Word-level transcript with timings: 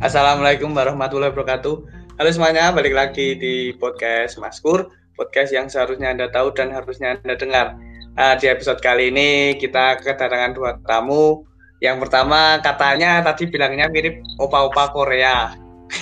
Assalamualaikum 0.00 0.72
warahmatullahi 0.72 1.28
wabarakatuh. 1.28 1.76
Halo 2.16 2.30
semuanya, 2.32 2.72
balik 2.72 2.96
lagi 2.96 3.36
di 3.36 3.76
podcast 3.76 4.40
Maskur, 4.40 4.88
podcast 5.12 5.52
yang 5.52 5.68
seharusnya 5.68 6.16
Anda 6.16 6.32
tahu 6.32 6.56
dan 6.56 6.72
harusnya 6.72 7.20
Anda 7.20 7.36
dengar. 7.36 7.76
Nah, 8.16 8.32
di 8.40 8.48
episode 8.48 8.80
kali 8.80 9.12
ini 9.12 9.60
kita 9.60 10.00
kedatangan 10.00 10.56
dua 10.56 10.80
tamu. 10.88 11.44
Yang 11.84 12.08
pertama 12.08 12.56
katanya 12.64 13.20
tadi 13.20 13.44
bilangnya 13.52 13.92
mirip 13.92 14.24
opa-opa 14.40 14.88
Korea. 14.88 15.52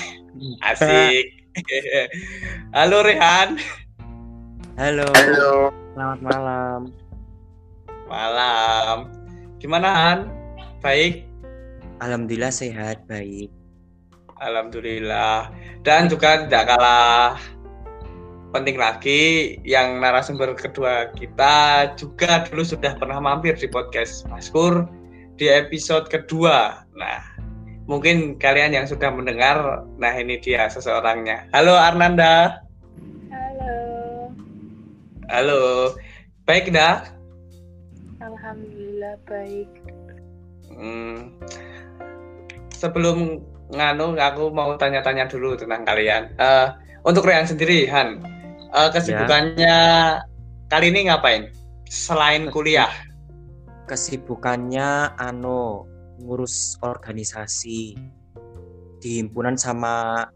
Asik. 0.70 1.34
Halo 2.70 3.02
Rehan. 3.02 3.58
Halo. 4.78 5.10
Halo. 5.10 5.74
Selamat 5.98 6.20
malam. 6.22 6.80
Malam. 8.06 8.96
Gimana 9.58 9.88
Han? 9.90 10.18
Baik. 10.86 11.26
Alhamdulillah 11.98 12.54
sehat, 12.54 13.02
baik. 13.10 13.57
Alhamdulillah. 14.38 15.50
Dan 15.82 16.10
juga 16.10 16.46
tidak 16.46 16.74
kalah 16.74 17.38
penting 18.48 18.80
lagi 18.80 19.54
yang 19.68 20.00
narasumber 20.00 20.56
kedua 20.56 21.12
kita 21.12 21.84
juga 22.00 22.48
dulu 22.48 22.64
sudah 22.64 22.96
pernah 22.96 23.20
mampir 23.20 23.52
di 23.60 23.68
podcast 23.68 24.24
Maskur 24.32 24.88
di 25.36 25.46
episode 25.52 26.08
kedua. 26.08 26.82
Nah, 26.96 27.20
mungkin 27.86 28.40
kalian 28.40 28.74
yang 28.74 28.86
sudah 28.88 29.12
mendengar, 29.12 29.84
nah 30.00 30.12
ini 30.16 30.40
dia 30.40 30.66
seseorangnya. 30.66 31.46
Halo 31.52 31.76
Arnanda. 31.76 32.64
Halo, 33.30 33.72
Halo. 35.30 35.62
Baik 36.48 36.72
dah. 36.72 37.04
alhamdulillah 38.18 39.20
baik. 39.28 39.70
Hmm, 40.72 41.36
sebelum 42.72 43.44
nganu 43.68 44.16
aku 44.16 44.48
mau 44.48 44.72
tanya-tanya 44.76 45.28
dulu 45.28 45.56
tentang 45.56 45.84
kalian. 45.84 46.32
Eh, 46.40 46.66
untuk 47.04 47.28
Rehan 47.28 47.44
sendiri, 47.44 47.84
Han, 47.92 48.20
eh, 48.72 48.88
kesibukannya 48.92 49.76
kali 50.72 50.86
ini 50.92 51.08
ngapain? 51.08 51.52
Selain 51.88 52.48
kuliah. 52.52 52.90
Kesibukannya 53.88 55.16
ano 55.16 55.88
ngurus 56.20 56.76
organisasi 56.84 57.96
di 59.00 59.10
himpunan 59.22 59.56
sama 59.56 60.26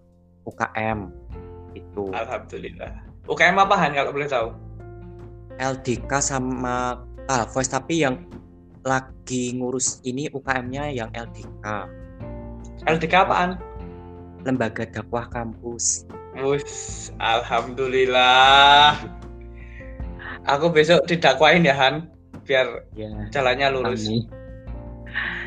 UKM 0.49 1.12
itu. 1.77 2.09
Alhamdulillah. 2.15 2.93
UKM 3.28 3.56
apa 3.61 3.75
Han 3.77 3.93
kalau 3.93 4.11
boleh 4.15 4.28
tahu? 4.31 4.49
LDK 5.61 6.12
sama 6.25 7.05
ah, 7.28 7.45
voice 7.53 7.69
tapi 7.69 8.01
yang 8.01 8.25
lagi 8.83 9.55
ngurus 9.55 10.03
ini 10.03 10.27
UKM-nya 10.33 10.91
yang 10.91 11.11
LDK, 11.15 11.67
LDK 12.86 13.14
apaan? 13.27 13.50
Lembaga 14.42 14.83
Dakwah 14.83 15.30
Kampus. 15.30 16.02
Wus, 16.42 17.12
alhamdulillah. 17.22 18.98
Aku 20.48 20.72
besok 20.75 21.06
didakwain 21.06 21.62
ya 21.62 21.77
Han, 21.78 22.10
biar 22.42 22.83
Ya. 22.98 23.06
jalannya 23.30 23.70
lurus. 23.70 24.08
amin. 24.10 24.27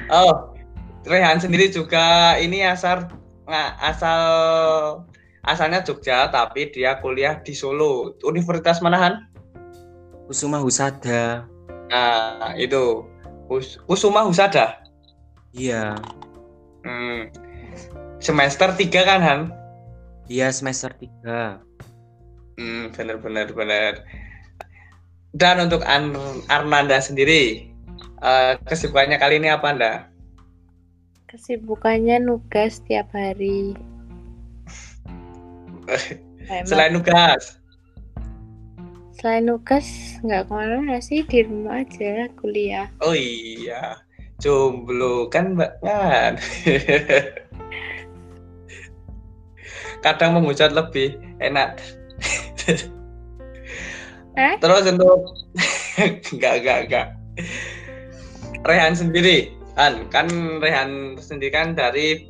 Oh, 0.07 0.55
Rehan 1.03 1.41
sendiri 1.41 1.67
juga 1.67 2.37
ini 2.39 2.63
asal 2.63 3.09
nggak 3.45 3.71
asal 3.81 4.21
asalnya 5.43 5.81
Jogja 5.85 6.29
tapi 6.31 6.71
dia 6.71 6.97
kuliah 7.03 7.41
di 7.43 7.51
Solo. 7.51 8.15
Universitas 8.23 8.79
mana 8.79 8.97
Han? 9.01 9.13
Kusuma 10.25 10.61
Husada. 10.63 11.45
Nah, 11.91 12.53
itu 12.57 13.03
Us 13.51 13.77
Kusuma 13.83 14.23
Husada. 14.25 14.79
Iya. 15.51 15.97
Hmm. 16.85 17.33
Semester 18.21 18.69
3 18.69 18.93
kan 19.01 19.19
Han? 19.25 19.41
Iya 20.29 20.53
semester 20.53 20.93
3. 20.93 21.57
Hmm, 22.55 22.93
bener 22.93 23.17
bener 23.19 23.49
bener. 23.51 24.05
Dan 25.35 25.67
untuk 25.67 25.83
An 25.83 26.15
Arnanda 26.47 27.01
sendiri, 27.03 27.67
eh, 28.23 28.53
kesibukannya 28.63 29.19
kali 29.19 29.41
ini 29.41 29.51
apa 29.51 29.65
Anda? 29.67 29.93
Kesibukannya 31.27 32.23
nugas 32.23 32.79
tiap 32.87 33.11
hari. 33.11 33.75
Selain 36.69 36.93
nugas. 36.93 37.59
selain 39.15 39.47
nugas 39.47 39.87
nggak 40.27 40.43
ke 40.45 40.53
mana 40.53 40.99
sih 40.99 41.23
di 41.25 41.41
rumah 41.41 41.81
aja 41.81 42.29
kuliah. 42.35 42.91
Oh 42.99 43.15
iya, 43.15 43.97
jomblo 44.39 45.31
kan 45.31 45.55
Mbak 45.55 45.71
kan. 45.83 46.33
Kadang 50.05 50.37
menghujat 50.37 50.71
lebih 50.75 51.17
enak. 51.41 51.81
Eh? 54.35 54.55
Terus 54.59 54.83
untuk 54.91 55.31
enggak 56.35 56.53
enggak 56.59 56.79
enggak. 56.87 57.07
Rehan 58.67 58.91
sendiri, 58.91 59.55
Han, 59.79 60.11
kan 60.11 60.27
Rehan 60.59 61.15
sendiri 61.15 61.55
kan 61.55 61.71
dari 61.71 62.27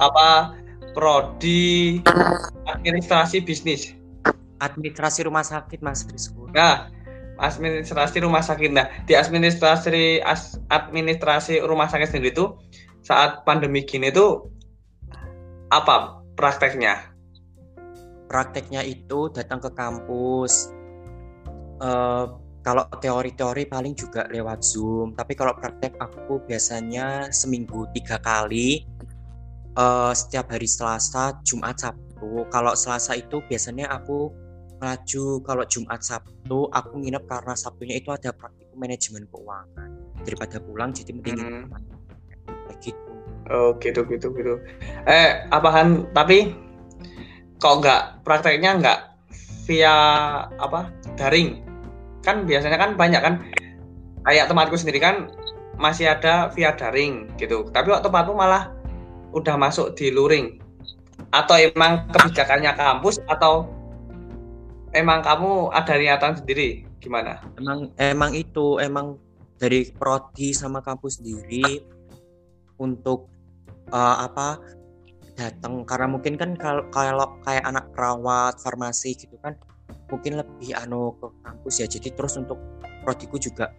apa 0.00 0.56
prodi 0.96 2.00
administrasi 2.68 3.44
bisnis. 3.44 3.92
Administrasi 4.64 5.28
rumah 5.28 5.44
sakit 5.44 5.84
Mas 5.84 6.08
Rizko. 6.08 6.48
Nah, 6.50 6.90
administrasi 7.38 8.20
rumah 8.20 8.42
sakit. 8.42 8.70
Nah, 8.74 8.86
di 9.06 9.14
administrasi 9.14 10.22
as- 10.22 10.58
administrasi 10.68 11.62
rumah 11.62 11.86
sakit 11.86 12.10
sendiri 12.10 12.34
itu 12.34 12.54
saat 13.06 13.46
pandemi 13.46 13.86
gini 13.86 14.10
tuh 14.10 14.50
apa 15.70 16.20
prakteknya? 16.34 17.18
prakteknya 18.28 18.84
itu 18.84 19.32
datang 19.32 19.58
ke 19.58 19.72
kampus. 19.72 20.68
Eh, 21.80 22.26
kalau 22.60 22.84
teori-teori 23.00 23.64
paling 23.64 23.96
juga 23.96 24.28
lewat 24.28 24.60
Zoom, 24.60 25.16
tapi 25.16 25.32
kalau 25.32 25.56
praktek 25.56 25.96
aku 25.96 26.44
biasanya 26.44 27.32
seminggu 27.32 27.88
tiga 27.96 28.20
kali. 28.20 28.84
Eh, 29.78 30.12
setiap 30.12 30.52
hari 30.52 30.68
Selasa, 30.68 31.40
Jumat, 31.42 31.80
Sabtu. 31.80 32.44
Kalau 32.52 32.76
Selasa 32.76 33.16
itu 33.16 33.40
biasanya 33.48 33.88
aku 33.88 34.28
maju. 34.78 35.42
Kalau 35.42 35.64
Jumat, 35.66 36.00
Sabtu 36.00 36.70
aku 36.70 36.94
nginep 37.02 37.26
karena 37.26 37.54
Sabtunya 37.58 37.98
itu 37.98 38.14
ada 38.14 38.30
praktikum 38.30 38.78
manajemen 38.78 39.26
keuangan. 39.28 39.90
Daripada 40.22 40.56
pulang 40.62 40.90
jadi 40.94 41.10
mending 41.14 41.38
Hmm. 41.38 41.66
gitu. 42.78 43.10
Oh, 43.48 43.74
gitu 43.80 44.04
gitu 44.06 44.28
gitu. 44.36 44.54
Eh, 45.08 45.48
apaan 45.50 46.06
tapi 46.14 46.54
kok 47.58 47.74
nggak 47.82 48.22
prakteknya 48.22 48.78
nggak 48.78 48.98
via 49.66 49.94
apa 50.60 50.92
daring? 51.18 51.64
Kan 52.22 52.44
biasanya 52.44 52.78
kan 52.78 52.94
banyak 52.94 53.18
kan 53.18 53.34
kayak 54.28 54.46
tempatku 54.46 54.76
sendiri 54.76 55.00
kan 55.00 55.32
masih 55.80 56.12
ada 56.12 56.52
via 56.52 56.76
daring 56.76 57.30
gitu. 57.40 57.66
Tapi 57.72 57.88
kok 57.88 58.04
tempatmu 58.04 58.36
malah 58.36 58.70
udah 59.32 59.56
masuk 59.56 59.96
di 59.96 60.12
luring. 60.12 60.60
Atau 61.34 61.56
emang 61.58 62.06
kebijakannya 62.14 62.72
kampus 62.76 63.18
atau 63.26 63.66
emang 64.92 65.20
kamu 65.24 65.72
ada 65.74 65.94
niatan 65.96 66.38
sendiri? 66.38 66.84
Gimana? 66.98 67.40
emang 67.56 67.94
emang 67.96 68.34
itu 68.34 68.82
emang 68.82 69.16
dari 69.58 69.86
prodi 69.94 70.50
sama 70.50 70.82
kampus 70.82 71.22
sendiri 71.22 71.82
untuk 72.78 73.30
eh, 73.90 74.16
apa 74.22 74.58
datang 75.38 75.86
karena 75.86 76.10
mungkin 76.10 76.34
kan 76.34 76.58
kalau 76.58 77.38
kayak 77.46 77.62
anak 77.62 77.86
perawat 77.94 78.58
farmasi 78.58 79.14
gitu 79.14 79.38
kan 79.38 79.54
mungkin 80.10 80.40
lebih 80.40 80.74
anu 80.74 81.14
ke 81.16 81.26
kampus 81.44 81.74
ya. 81.84 81.86
Jadi 81.86 82.10
terus 82.16 82.34
untuk 82.34 82.58
prodiku 83.06 83.38
juga 83.38 83.70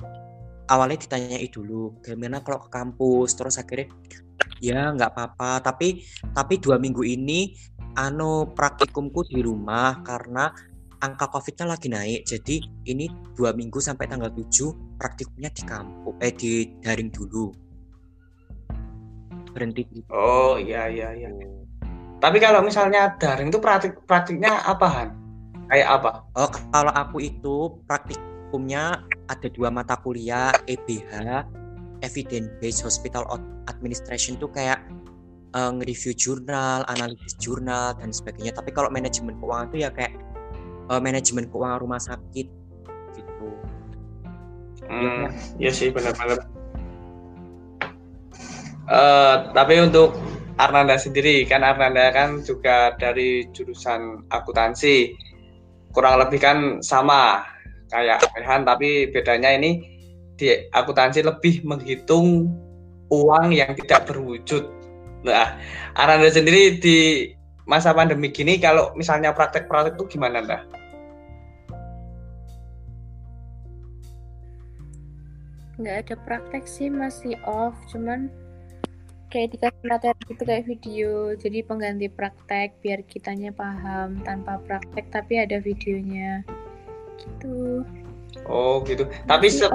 awalnya 0.72 1.03
ditanyai 1.03 1.48
dulu 1.52 2.00
gimana 2.00 2.40
kalau 2.40 2.64
ke 2.64 2.69
kampus? 2.72 3.36
Terus 3.36 3.60
akhirnya 3.60 3.92
ya 4.63 4.95
nggak 4.95 5.12
apa-apa. 5.12 5.60
Tapi 5.60 6.06
tapi 6.31 6.54
dua 6.62 6.80
minggu 6.80 7.04
ini 7.04 7.51
anu 7.98 8.48
praktikumku 8.54 9.28
di 9.28 9.42
rumah 9.44 10.00
karena 10.06 10.54
angka 11.00 11.31
covidnya 11.31 11.66
lagi 11.72 11.88
naik 11.88 12.28
jadi 12.28 12.56
ini 12.92 13.07
dua 13.36 13.56
minggu 13.56 13.80
sampai 13.80 14.06
tanggal 14.07 14.31
7 14.31 15.00
praktikumnya 15.00 15.50
di 15.56 15.63
kampus 15.63 16.16
eh 16.19 16.34
di 16.36 16.51
daring 16.84 17.10
dulu 17.12 17.69
berhenti 19.50 19.84
Oh, 20.13 20.56
iya 20.62 20.88
iya 20.88 21.10
iya. 21.12 21.30
Tapi 22.19 22.38
kalau 22.38 22.62
misalnya 22.62 23.16
daring 23.18 23.50
itu 23.50 23.60
praktik 23.60 23.98
praktiknya 24.06 24.62
apaan? 24.68 25.16
Kayak 25.69 26.01
apa? 26.01 26.10
oh 26.34 26.50
kalau 26.74 26.94
aku 26.94 27.18
itu 27.22 27.57
praktikumnya 27.86 29.06
ada 29.30 29.48
dua 29.54 29.69
mata 29.69 29.98
kuliah 30.01 30.50
EBH 30.66 31.13
Evidence 32.01 32.50
Based 32.57 32.81
Hospital 32.81 33.25
Ad- 33.30 33.69
Administration 33.69 34.38
tuh 34.42 34.50
kayak 34.50 34.81
eh, 35.54 35.72
nge-review 35.78 36.13
jurnal, 36.18 36.81
analisis 36.90 37.38
jurnal 37.38 37.94
dan 37.98 38.10
sebagainya. 38.10 38.54
Tapi 38.54 38.74
kalau 38.74 38.90
manajemen 38.90 39.38
keuangan 39.38 39.69
tuh 39.69 39.80
ya 39.81 39.90
kayak 39.94 40.13
eh, 40.89 41.01
manajemen 41.01 41.45
keuangan 41.47 41.80
rumah 41.80 42.01
sakit 42.01 42.47
gitu. 43.13 43.47
Hmm, 44.89 45.30
iya 45.62 45.69
sih 45.69 45.94
benar-benar. 45.94 46.50
Eh, 48.89 49.36
tapi 49.53 49.74
untuk 49.86 50.18
Arnanda 50.57 50.97
sendiri 50.97 51.45
kan 51.45 51.62
Arnanda 51.62 52.09
kan 52.09 52.41
juga 52.41 52.97
dari 52.97 53.45
jurusan 53.53 54.25
akuntansi 54.33 55.13
kurang 55.94 56.18
lebih 56.19 56.41
kan 56.41 56.57
sama 56.81 57.45
kayak 57.94 58.25
Rehan 58.33 58.65
tapi 58.65 59.13
bedanya 59.13 59.53
ini 59.53 59.86
di 60.36 60.50
akuntansi 60.74 61.21
lebih 61.21 61.62
menghitung 61.62 62.50
uang 63.13 63.53
yang 63.53 63.77
tidak 63.77 64.09
berwujud. 64.09 64.65
Nah, 65.21 65.53
Arnanda 65.94 66.33
sendiri 66.33 66.81
di 66.81 67.30
masa 67.69 67.94
pandemi 67.94 68.33
gini 68.33 68.57
kalau 68.57 68.89
misalnya 68.97 69.30
praktek-praktek 69.38 70.01
itu 70.01 70.18
gimana 70.18 70.41
Anda? 70.41 70.79
Nggak 75.80 75.98
ada 76.06 76.16
praktek 76.28 76.68
sih 76.68 76.92
masih 76.92 77.40
off. 77.48 77.74
Cuman 77.90 78.28
kayak 79.31 79.56
dikasih 79.56 79.86
materi 79.88 80.22
gitu 80.28 80.44
kayak 80.44 80.68
video. 80.68 81.12
Jadi 81.40 81.60
pengganti 81.64 82.08
praktek 82.12 82.76
biar 82.84 83.00
kitanya 83.08 83.56
paham 83.56 84.20
tanpa 84.28 84.60
praktek 84.68 85.08
tapi 85.10 85.40
ada 85.40 85.64
videonya. 85.64 86.44
Gitu. 87.16 87.88
Oh 88.46 88.84
gitu. 88.84 89.08
Tapi 89.26 89.48
se 89.48 89.66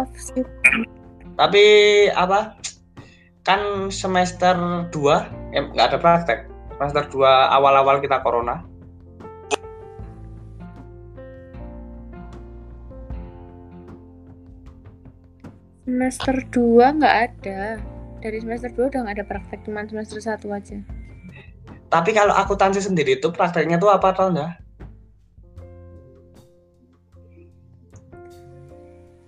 tapi 1.35 1.65
apa? 2.13 2.55
Kan 3.45 3.93
semester 3.93 4.57
2 4.93 5.57
eh, 5.57 5.65
nggak 5.73 5.89
ada 5.91 5.99
praktek. 5.99 6.39
Semester 6.77 7.05
2 7.09 7.55
awal-awal 7.55 8.05
kita 8.05 8.21
corona 8.21 8.74
semester 15.85 16.35
2 16.51 16.99
nggak 17.01 17.17
ada. 17.31 17.79
Dari 18.25 18.39
semester 18.41 18.73
2 18.73 18.89
udah 18.91 19.01
nggak 19.05 19.17
ada 19.21 19.27
praktek 19.29 19.61
cuma 19.69 19.85
semester 19.85 20.19
1 20.21 20.41
aja. 20.49 20.79
Tapi 21.93 22.11
kalau 22.17 22.35
akuntansi 22.35 22.81
sendiri 22.83 23.21
itu 23.21 23.29
prakteknya 23.31 23.79
tuh 23.79 23.93
apa 23.93 24.11
tau 24.17 24.33
enggak? 24.33 24.65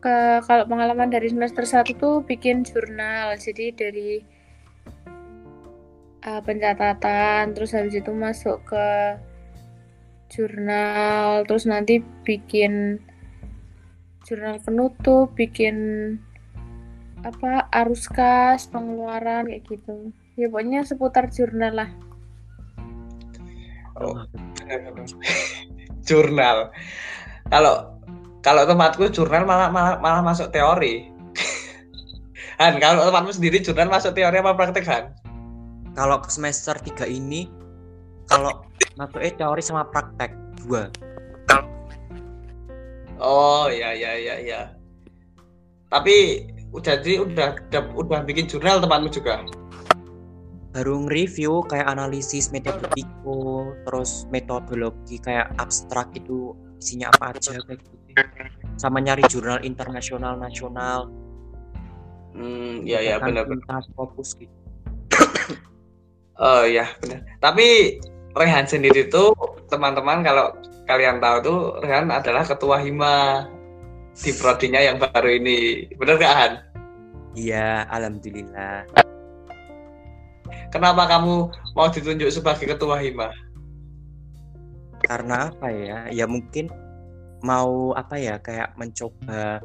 ke 0.06 0.38
kalau 0.46 0.70
pengalaman 0.70 1.10
dari 1.10 1.26
semester 1.26 1.66
1 1.66 1.98
tuh 1.98 2.22
bikin 2.22 2.62
jurnal. 2.62 3.34
Jadi 3.34 3.74
dari 3.74 4.22
uh, 6.22 6.40
pencatatan 6.46 7.50
terus 7.58 7.74
habis 7.74 7.98
itu 7.98 8.14
masuk 8.14 8.62
ke 8.62 8.86
jurnal 10.30 11.46
terus 11.46 11.66
nanti 11.70 12.02
bikin 12.26 12.98
jurnal 14.26 14.58
penutup 14.58 15.30
bikin 15.38 15.76
apa 17.26 17.66
arus 17.82 18.06
kas 18.06 18.70
pengeluaran 18.70 19.50
kayak 19.50 19.66
gitu 19.66 20.14
ya 20.38 20.46
pokoknya 20.46 20.86
seputar 20.86 21.26
jurnal 21.34 21.74
lah 21.74 21.90
Oh, 23.96 24.20
jurnal. 26.04 26.68
Kalau 27.48 27.96
kalau 28.44 28.62
tempatku 28.68 29.08
jurnal 29.08 29.48
malah 29.48 29.72
malah, 29.72 29.96
malah 29.98 30.22
masuk 30.22 30.52
teori. 30.52 31.08
Han, 32.60 32.76
kalau 32.76 33.08
tempatmu 33.08 33.32
sendiri 33.32 33.64
jurnal 33.64 33.88
masuk 33.88 34.12
teori 34.12 34.36
apa 34.36 34.52
praktek 34.52 34.84
Han? 34.84 35.04
Kalau 35.96 36.20
semester 36.28 36.76
3 36.76 37.08
ini 37.08 37.48
kalau 38.28 38.68
masuknya 39.00 39.32
teori 39.32 39.62
sama 39.64 39.88
praktek 39.88 40.36
dua. 40.60 40.92
Oh 43.16 43.72
ya 43.72 43.96
ya 43.96 44.12
ya 44.12 44.36
ya. 44.44 44.60
Tapi 45.88 46.44
udah 46.74 46.94
jadi 47.02 47.22
udah 47.22 47.48
udah, 47.70 47.82
udah 47.94 48.20
bikin 48.26 48.46
jurnal 48.50 48.82
tempatmu 48.82 49.10
juga. 49.12 49.42
baru 50.76 51.08
nge-review 51.08 51.64
kayak 51.72 51.88
analisis 51.88 52.52
metodologiku 52.52 53.72
terus 53.88 54.28
metodologi 54.28 55.16
kayak 55.24 55.48
abstrak 55.56 56.12
itu 56.12 56.52
isinya 56.76 57.08
apa 57.16 57.32
aja 57.32 57.56
kayak 57.64 57.80
gitu 57.80 58.12
sama 58.76 59.00
nyari 59.00 59.24
jurnal 59.32 59.56
internasional 59.64 60.36
nasional 60.36 61.08
Hmm, 62.36 62.84
ya 62.84 63.00
ya 63.00 63.16
benar 63.16 63.48
benar. 63.48 63.80
Fokus 63.96 64.36
gitu 64.36 64.52
Oh 66.36 66.68
ya 66.68 66.84
benar. 67.00 67.24
Tapi 67.40 67.96
Rehan 68.36 68.68
sendiri 68.68 69.08
tuh 69.08 69.32
teman-teman 69.72 70.20
kalau 70.20 70.52
kalian 70.84 71.16
tahu 71.16 71.36
tuh 71.40 71.58
Rehan 71.80 72.12
adalah 72.12 72.44
ketua 72.44 72.76
hima 72.84 73.48
di 74.16 74.30
prodinya 74.36 74.80
yang 74.80 74.96
baru 74.96 75.28
ini. 75.36 75.90
Benar 75.96 76.16
gak 76.16 76.34
Han? 76.34 76.52
iya 77.36 77.84
alhamdulillah 77.92 78.88
Kenapa 80.72 81.04
kamu 81.04 81.52
mau 81.76 81.88
ditunjuk 81.92 82.32
sebagai 82.32 82.64
ketua 82.64 82.96
hima? 83.04 83.28
karena 85.06 85.52
apa 85.52 85.68
ya 85.70 85.98
ya 86.10 86.24
mungkin 86.26 86.72
mau 87.44 87.92
apa 87.94 88.16
ya 88.16 88.40
kayak 88.40 88.74
mencoba 88.74 89.60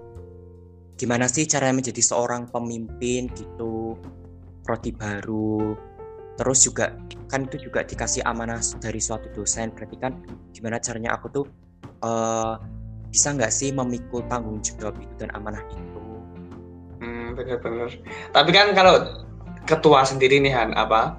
gimana 1.00 1.26
sih 1.26 1.50
caranya 1.50 1.82
menjadi 1.82 2.04
seorang 2.04 2.52
pemimpin 2.52 3.32
gitu 3.34 3.98
prodi 4.62 4.94
baru 4.94 5.74
terus 6.38 6.68
juga 6.68 6.94
kan 7.32 7.48
itu 7.48 7.72
juga 7.72 7.82
dikasih 7.82 8.22
amanah 8.28 8.62
dari 8.78 9.02
suatu 9.02 9.32
dosen 9.34 9.72
berarti 9.74 9.98
kan 9.98 10.14
gimana 10.54 10.78
caranya 10.78 11.16
aku 11.18 11.28
tuh 11.32 11.46
eh, 12.06 12.54
bisa 13.12 13.36
nggak 13.36 13.52
sih 13.54 13.70
memikul 13.76 14.24
tanggung 14.32 14.64
jawab 14.64 14.96
itu 15.04 15.14
dan 15.20 15.30
amanah 15.36 15.62
itu 15.70 16.00
Hmm, 17.02 17.34
benar-benar. 17.34 17.90
Tapi 18.30 18.50
kan 18.54 18.74
kalau 18.78 18.96
ketua 19.66 20.06
sendiri 20.06 20.38
nih 20.42 20.54
Han, 20.54 20.72
apa? 20.78 21.18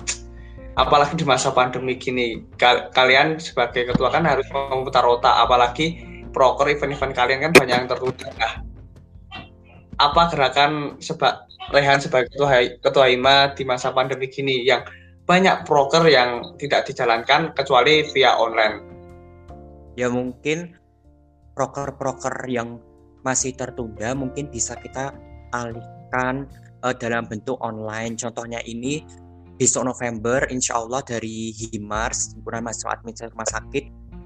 Apalagi 0.79 1.19
di 1.21 1.27
masa 1.29 1.53
pandemi 1.53 1.99
gini, 2.01 2.49
ka- 2.57 2.89
kalian 2.95 3.37
sebagai 3.43 3.93
ketua 3.93 4.09
kan 4.15 4.25
harus 4.25 4.47
memutar 4.55 5.05
otak, 5.05 5.35
apalagi 5.45 6.01
proker 6.33 6.71
event-event 6.73 7.13
kalian 7.13 7.41
kan 7.45 7.53
banyak 7.53 7.77
yang 7.85 7.89
tertunda. 7.91 8.29
Nah, 8.41 8.53
apa 10.01 10.23
gerakan 10.33 10.99
seba 11.01 11.47
Rehan 11.73 12.01
sebagai 12.03 12.29
ketua 12.35 12.49
ketua 12.85 13.07
hima 13.09 13.53
di 13.57 13.65
masa 13.65 13.95
pandemi 13.97 14.29
gini 14.29 14.65
yang 14.67 14.85
banyak 15.25 15.65
proker 15.65 16.05
yang 16.11 16.57
tidak 16.61 16.85
dijalankan 16.89 17.55
kecuali 17.57 18.05
via 18.13 18.37
online. 18.37 18.77
ya 19.97 20.09
mungkin 20.09 20.75
proker-proker 21.53 22.49
yang 22.49 22.81
masih 23.23 23.55
tertunda 23.55 24.13
mungkin 24.19 24.51
bisa 24.51 24.75
kita 24.79 25.15
alihkan 25.55 26.49
eh, 26.83 26.95
dalam 26.99 27.29
bentuk 27.29 27.61
online. 27.63 28.19
Contohnya 28.19 28.59
ini 28.67 29.05
besok 29.57 29.87
November, 29.87 30.43
insya 30.51 30.81
Allah 30.83 31.05
dari 31.07 31.55
Himars, 31.55 32.35
Himpunan 32.35 32.67
Mahasiswa 32.67 32.91
Administrasi 32.99 33.31
Rumah 33.31 33.51
Sakit, 33.53 33.85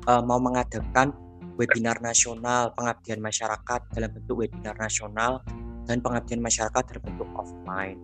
eh, 0.08 0.22
mau 0.24 0.40
mengadakan 0.40 1.12
webinar 1.56 2.00
nasional 2.04 2.72
pengabdian 2.76 3.20
masyarakat 3.20 3.80
dalam 3.92 4.10
bentuk 4.12 4.36
webinar 4.44 4.76
nasional 4.76 5.40
dan 5.88 6.04
pengabdian 6.04 6.40
masyarakat 6.40 6.82
dalam 6.88 7.02
bentuk 7.04 7.28
offline. 7.36 7.98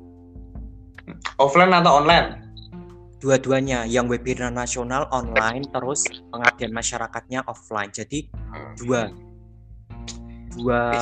Offline 1.37 1.73
atau 1.75 2.05
online? 2.05 2.52
Dua-duanya, 3.23 3.87
yang 3.87 4.11
webinar 4.11 4.51
nasional 4.51 5.07
online, 5.15 5.63
terus 5.71 6.03
pengabdian 6.35 6.75
masyarakatnya 6.75 7.47
offline. 7.47 7.95
Jadi 7.95 8.27
dua, 8.83 9.15
dua 10.59 10.99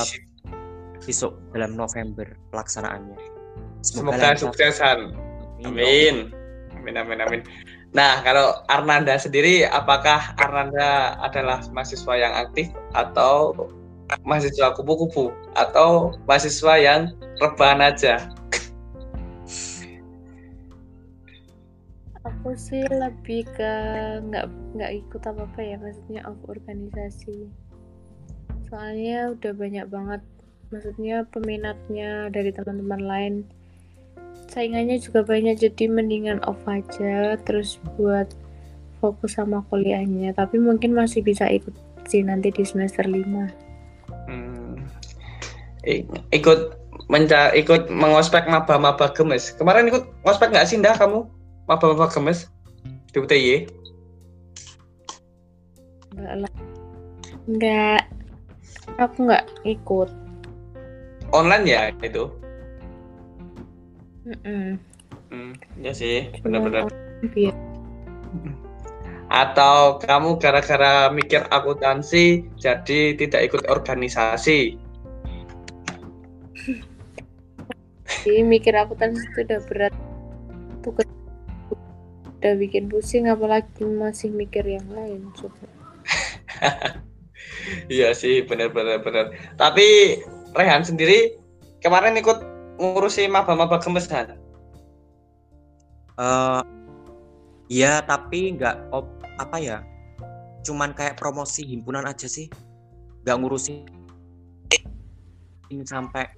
besok 1.00 1.40
dalam 1.56 1.80
November 1.80 2.36
pelaksanaannya. 2.52 3.16
Semoga 3.80 4.36
lancar. 4.36 4.52
sukses 4.52 4.76
Han. 4.84 5.16
Amin. 5.64 5.72
Amin. 5.72 6.16
Amin 6.76 6.94
amin 6.96 7.18
amin. 7.24 7.40
Nah, 7.92 8.22
kalau 8.22 8.62
Arnanda 8.70 9.18
sendiri 9.18 9.66
apakah 9.66 10.36
Arnanda 10.38 11.18
adalah 11.20 11.64
mahasiswa 11.74 12.14
yang 12.14 12.32
aktif 12.36 12.70
atau 12.94 13.52
mahasiswa 14.22 14.76
kupu-kupu 14.78 15.34
atau 15.58 16.14
mahasiswa 16.24 16.74
yang 16.78 17.12
rebahan 17.42 17.82
aja? 17.82 18.30
Aku 22.40 22.56
sih 22.56 22.80
lebih 22.88 23.44
ke 23.52 23.72
nggak 24.24 24.48
nggak 24.72 24.92
ikut 24.96 25.20
apa 25.28 25.44
apa 25.44 25.60
ya 25.60 25.76
maksudnya 25.76 26.24
of 26.24 26.40
organisasi 26.48 27.52
soalnya 28.64 29.36
udah 29.36 29.52
banyak 29.52 29.84
banget 29.92 30.24
maksudnya 30.72 31.28
peminatnya 31.28 32.32
dari 32.32 32.48
teman-teman 32.48 33.02
lain 33.04 33.34
saingannya 34.48 34.96
juga 34.96 35.20
banyak 35.20 35.60
jadi 35.60 35.84
mendingan 35.92 36.40
off 36.48 36.64
aja 36.64 37.36
terus 37.44 37.76
buat 38.00 38.32
fokus 39.04 39.36
sama 39.36 39.60
kuliahnya 39.68 40.32
tapi 40.32 40.56
mungkin 40.56 40.96
masih 40.96 41.20
bisa 41.20 41.44
ikut 41.44 41.76
sih 42.08 42.24
nanti 42.24 42.48
di 42.48 42.64
semester 42.64 43.04
5 43.04 43.68
Hmm. 44.30 44.78
Ikut 46.30 46.76
menca 47.10 47.50
ikut 47.56 47.90
mengospek 47.90 48.46
maba-maba 48.46 49.10
gemes. 49.10 49.50
Kemarin 49.58 49.90
ikut 49.90 50.06
ngospek 50.22 50.54
nggak 50.54 50.68
sih 50.68 50.78
Ndah 50.78 50.94
kamu? 50.94 51.39
Maba-maba 51.70 52.10
gemes 52.10 52.50
di 53.14 53.22
UTY? 53.22 53.70
enggak 56.10 56.34
lah 56.42 56.52
enggak 57.46 58.02
aku 58.98 59.30
nggak 59.30 59.46
ikut 59.62 60.10
Online 61.30 61.62
ya 61.62 61.82
itu? 62.02 62.26
Mm-mm. 64.26 64.82
Hmm, 65.30 65.54
ya 65.78 65.94
sih, 65.94 66.26
benar-benar. 66.42 66.90
Atau 69.30 70.02
kamu 70.02 70.42
gara-gara 70.42 71.06
mikir 71.14 71.46
akuntansi 71.54 72.50
jadi 72.58 73.14
tidak 73.14 73.46
ikut 73.46 73.70
organisasi? 73.70 74.74
sih 78.26 78.42
mikir 78.42 78.74
akuntansi 78.74 79.22
itu 79.22 79.46
udah 79.46 79.62
berat 79.70 79.94
tuh 80.82 80.98
udah 82.40 82.56
bikin 82.56 82.88
pusing 82.88 83.28
apalagi 83.28 83.84
masih 83.84 84.32
mikir 84.32 84.64
yang 84.64 84.88
lain 84.96 85.28
coba 85.36 85.68
Iya 87.90 88.16
sih, 88.16 88.42
benar-benar 88.44 89.02
benar. 89.02 89.30
Tapi 89.54 90.18
Rehan 90.54 90.82
sendiri 90.82 91.38
kemarin 91.78 92.18
ikut 92.18 92.38
ngurusi 92.80 93.28
maba-maba 93.30 93.78
gemesan. 93.78 94.36
eh 96.20 96.62
iya 97.72 98.04
tapi 98.04 98.52
nggak 98.52 98.92
op, 98.92 99.08
apa 99.40 99.56
ya 99.56 99.78
cuman 100.60 100.92
kayak 100.92 101.16
promosi 101.16 101.64
himpunan 101.64 102.04
aja 102.04 102.28
sih 102.28 102.44
nggak 103.24 103.36
ngurusin 103.40 103.88
ini 105.72 105.84
sampai 105.88 106.28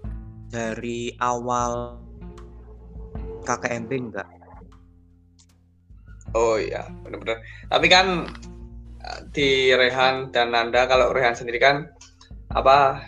dari 0.46 1.10
awal 1.18 1.98
KKMB 3.42 3.90
enggak 3.90 4.28
Oh 6.32 6.56
iya, 6.56 6.88
benar-benar. 7.04 7.44
Tapi 7.68 7.86
kan 7.92 8.06
eh, 9.00 9.20
di 9.32 9.72
Rehan 9.72 10.32
dan 10.32 10.52
Nanda 10.52 10.88
kalau 10.88 11.12
Rehan 11.12 11.36
sendiri 11.36 11.60
kan 11.60 11.88
apa 12.52 13.00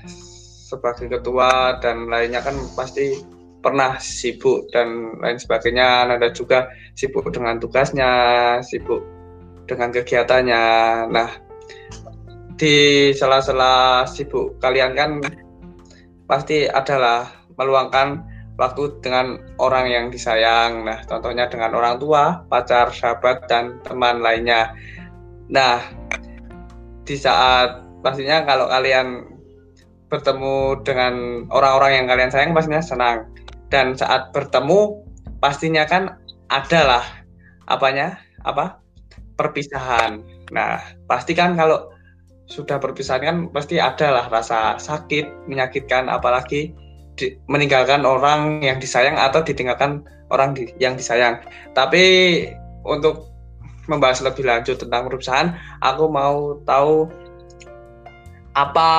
sebagai 0.68 1.20
ketua 1.20 1.76
dan 1.84 2.08
lainnya 2.08 2.40
kan 2.40 2.56
pasti 2.72 3.20
pernah 3.64 3.96
sibuk 3.96 4.68
dan 4.72 5.16
lain 5.24 5.40
sebagainya. 5.40 6.08
Nanda 6.08 6.28
juga 6.32 6.68
sibuk 6.92 7.24
dengan 7.32 7.56
tugasnya, 7.56 8.12
sibuk 8.60 9.00
dengan 9.64 9.88
kegiatannya. 9.88 10.64
Nah, 11.08 11.30
di 12.60 13.10
sela-sela 13.16 14.04
sibuk 14.04 14.60
kalian 14.60 14.92
kan 14.92 15.10
pasti 16.28 16.68
adalah 16.68 17.28
meluangkan 17.56 18.33
waktu 18.54 18.94
dengan 19.02 19.42
orang 19.58 19.90
yang 19.90 20.04
disayang. 20.10 20.86
Nah, 20.86 21.02
contohnya 21.06 21.50
dengan 21.50 21.74
orang 21.74 21.98
tua, 21.98 22.46
pacar, 22.46 22.94
sahabat, 22.94 23.46
dan 23.50 23.82
teman 23.82 24.22
lainnya. 24.22 24.74
Nah, 25.50 25.82
di 27.04 27.16
saat 27.18 27.82
pastinya 28.00 28.46
kalau 28.46 28.70
kalian 28.70 29.26
bertemu 30.08 30.78
dengan 30.86 31.44
orang-orang 31.50 31.92
yang 32.02 32.06
kalian 32.06 32.30
sayang 32.30 32.54
pastinya 32.54 32.82
senang. 32.84 33.18
Dan 33.72 33.98
saat 33.98 34.30
bertemu 34.30 35.02
pastinya 35.42 35.82
kan 35.82 36.14
adalah 36.52 37.02
apanya? 37.66 38.22
Apa? 38.46 38.78
Perpisahan. 39.34 40.22
Nah, 40.54 40.78
pasti 41.10 41.34
kan 41.34 41.58
kalau 41.58 41.90
sudah 42.46 42.76
perpisahan 42.78 43.24
kan 43.24 43.36
pasti 43.50 43.80
adalah 43.82 44.30
rasa 44.30 44.78
sakit, 44.78 45.48
menyakitkan 45.50 46.06
apalagi 46.06 46.76
di, 47.14 47.38
meninggalkan 47.46 48.02
orang 48.02 48.62
yang 48.62 48.78
disayang 48.82 49.18
atau 49.18 49.42
ditinggalkan 49.42 50.02
orang 50.30 50.54
di, 50.54 50.70
yang 50.82 50.98
disayang. 50.98 51.40
Tapi 51.72 52.04
untuk 52.84 53.30
membahas 53.86 54.24
lebih 54.24 54.48
lanjut 54.48 54.80
tentang 54.80 55.06
perpisahan, 55.08 55.56
aku 55.84 56.04
mau 56.08 56.58
tahu 56.64 57.08
apa 58.54 58.90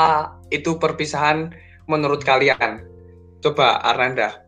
itu 0.52 0.78
perpisahan 0.78 1.52
menurut 1.88 2.22
kalian. 2.22 2.84
Coba 3.42 3.82
Arnanda. 3.82 4.46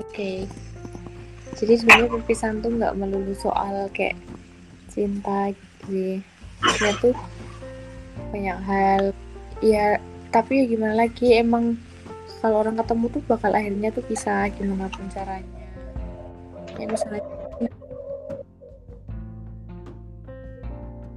Oke. 0.00 0.44
Jadi 1.56 1.72
sebenarnya 1.78 2.08
perpisahan 2.08 2.60
tuh 2.64 2.72
nggak 2.76 2.96
melulu 2.96 3.32
soal 3.36 3.88
kayak 3.92 4.16
cinta 4.92 5.52
gitu. 5.52 6.20
Dia 6.80 6.92
tuh 7.00 7.16
banyak 8.32 8.58
hal. 8.64 9.02
Ya, 9.62 10.02
tapi 10.34 10.58
ya 10.58 10.64
gimana 10.66 11.06
lagi 11.06 11.38
emang 11.38 11.78
kalau 12.42 12.66
orang 12.66 12.74
ketemu 12.74 13.06
tuh 13.14 13.22
bakal 13.30 13.54
akhirnya 13.54 13.94
tuh 13.94 14.02
bisa 14.02 14.50
gimana 14.58 14.90
pun 14.90 15.06
caranya. 15.14 15.62
Ya 16.74 16.86
misalnya 16.90 17.22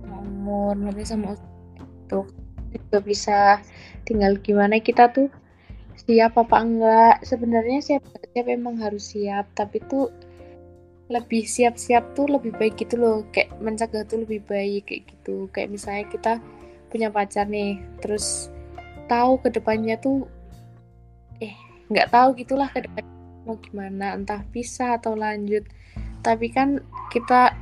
umur 0.05 0.77
nanti 0.77 1.01
sama 1.09 1.33
itu 2.05 2.21
juga 2.69 2.97
bisa. 3.01 3.39
Tinggal 4.05 4.37
gimana 4.45 4.77
kita 4.77 5.09
tuh 5.09 5.33
siap 6.05 6.37
apa 6.37 6.61
enggak. 6.61 7.25
Sebenarnya 7.25 7.81
siap 7.81 8.05
siap 8.13 8.45
emang 8.45 8.77
harus 8.77 9.09
siap 9.09 9.49
tapi 9.57 9.81
tuh 9.89 10.13
lebih 11.09 11.45
siap-siap 11.49 12.13
tuh 12.13 12.29
lebih 12.29 12.53
baik 12.53 12.77
gitu 12.77 13.01
loh. 13.01 13.25
Kayak 13.33 13.57
mencegah 13.57 14.05
tuh 14.05 14.21
lebih 14.21 14.45
baik 14.45 14.85
kayak 14.85 15.09
gitu. 15.09 15.49
Kayak 15.49 15.73
misalnya 15.73 16.05
kita 16.13 16.33
punya 16.95 17.11
pacar 17.11 17.43
nih 17.51 17.83
terus 17.99 18.47
tahu 19.11 19.35
ke 19.43 19.51
depannya 19.51 19.99
tuh 19.99 20.23
eh 21.43 21.51
nggak 21.91 22.15
tahu 22.15 22.39
gitulah 22.39 22.71
ke 22.71 22.87
depannya 22.87 23.15
mau 23.45 23.61
gimana 23.61 24.17
entah 24.17 24.41
pisah 24.49 24.97
atau 24.97 25.13
lanjut. 25.13 25.63
Tapi 26.25 26.49
kan 26.49 26.81
kita 27.13 27.53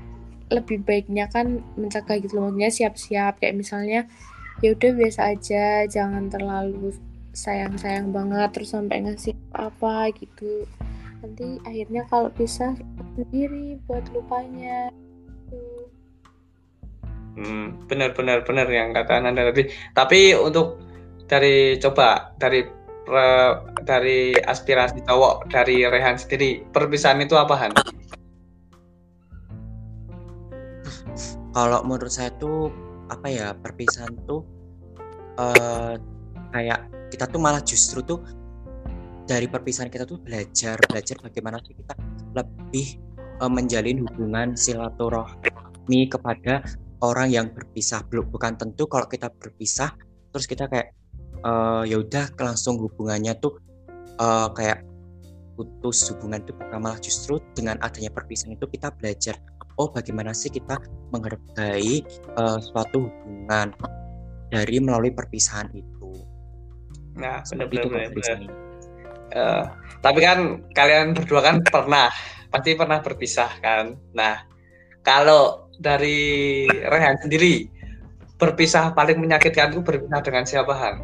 lebih 0.50 0.82
baiknya 0.88 1.28
kan 1.28 1.60
mencegah 1.76 2.18
gitu 2.24 2.40
loh 2.40 2.50
maksudnya 2.50 2.72
siap-siap. 2.72 3.44
Kayak 3.44 3.60
misalnya 3.60 4.00
ya 4.64 4.72
udah 4.72 4.92
biasa 4.96 5.22
aja 5.36 5.66
jangan 5.92 6.32
terlalu 6.32 6.96
sayang-sayang 7.36 8.16
banget 8.16 8.50
terus 8.56 8.72
sampai 8.72 9.04
ngasih 9.04 9.36
apa 9.52 10.10
gitu. 10.16 10.64
Nanti 11.20 11.60
akhirnya 11.68 12.08
kalau 12.08 12.32
bisa 12.32 12.72
sendiri 13.20 13.76
buat 13.86 14.08
lupanya. 14.16 14.88
Hmm, 17.34 17.90
benar 17.90 18.14
benar 18.14 18.46
benar 18.46 18.68
yang 18.70 18.94
kata 18.94 19.24
Nanda 19.24 19.50
tadi. 19.50 19.70
Tapi 19.98 20.38
untuk 20.38 20.78
dari 21.26 21.82
coba 21.82 22.34
dari 22.38 22.62
dari 23.84 24.32
aspirasi 24.38 25.04
cowok 25.04 25.52
dari 25.52 25.84
Rehan 25.84 26.16
sendiri, 26.16 26.64
perpisahan 26.72 27.20
itu 27.20 27.36
apa 27.36 27.56
Han? 27.58 27.74
kalau 31.54 31.86
menurut 31.86 32.10
saya 32.10 32.34
tuh 32.42 32.74
apa 33.08 33.30
ya 33.30 33.54
perpisahan 33.54 34.14
tuh 34.26 34.42
eh 35.38 35.96
kayak 36.54 36.90
kita 37.14 37.30
tuh 37.30 37.40
malah 37.42 37.62
justru 37.62 38.02
tuh 38.02 38.22
dari 39.30 39.46
perpisahan 39.46 39.90
kita 39.90 40.04
tuh 40.04 40.20
belajar 40.20 40.78
belajar 40.90 41.16
bagaimana 41.22 41.62
sih 41.64 41.78
kita 41.78 41.94
lebih 42.34 42.88
eh, 43.40 43.52
menjalin 43.54 44.02
hubungan 44.02 44.58
silaturahmi 44.58 46.10
kepada 46.10 46.66
orang 47.04 47.28
yang 47.30 47.52
berpisah 47.52 48.02
belum 48.08 48.32
bukan 48.32 48.56
tentu 48.56 48.88
kalau 48.88 49.06
kita 49.06 49.28
berpisah 49.28 49.92
terus 50.32 50.48
kita 50.48 50.72
kayak 50.72 50.96
eh, 51.44 51.84
ya 51.92 52.00
udah 52.00 52.32
langsung 52.40 52.80
hubungannya 52.80 53.36
tuh 53.38 53.60
eh, 54.18 54.50
kayak 54.56 54.88
putus 55.54 56.10
hubungan 56.10 56.42
itu 56.42 56.56
bukan 56.58 56.80
malah 56.82 56.98
justru 56.98 57.38
dengan 57.54 57.78
adanya 57.86 58.10
perpisahan 58.10 58.58
itu 58.58 58.66
kita 58.72 58.90
belajar 58.98 59.38
oh 59.78 59.92
bagaimana 59.92 60.34
sih 60.34 60.50
kita 60.50 60.80
menghargai 61.14 62.02
eh, 62.08 62.58
suatu 62.72 63.12
hubungan 63.12 63.76
dari 64.50 64.78
melalui 64.82 65.14
perpisahan 65.14 65.70
itu 65.76 65.94
Nah, 67.18 67.46
seperti 67.46 67.78
benar 67.78 68.10
itu 68.10 68.18
benar. 68.18 68.40
Eh, 69.34 69.64
tapi 70.02 70.20
kan 70.22 70.40
kalian 70.74 71.18
berdua 71.18 71.42
kan 71.42 71.56
pernah, 71.66 72.10
pasti 72.50 72.78
pernah 72.78 73.00
berpisah 73.02 73.52
kan. 73.62 73.98
Nah, 74.14 74.46
kalau 75.06 75.63
dari 75.80 76.66
Rehan 76.68 77.18
sendiri, 77.20 77.70
berpisah 78.38 78.92
paling 78.92 79.18
menyakitkan 79.18 79.72
itu 79.72 79.82
berpisah 79.82 80.22
dengan 80.22 80.44
siapa 80.44 80.74
Han? 80.74 80.96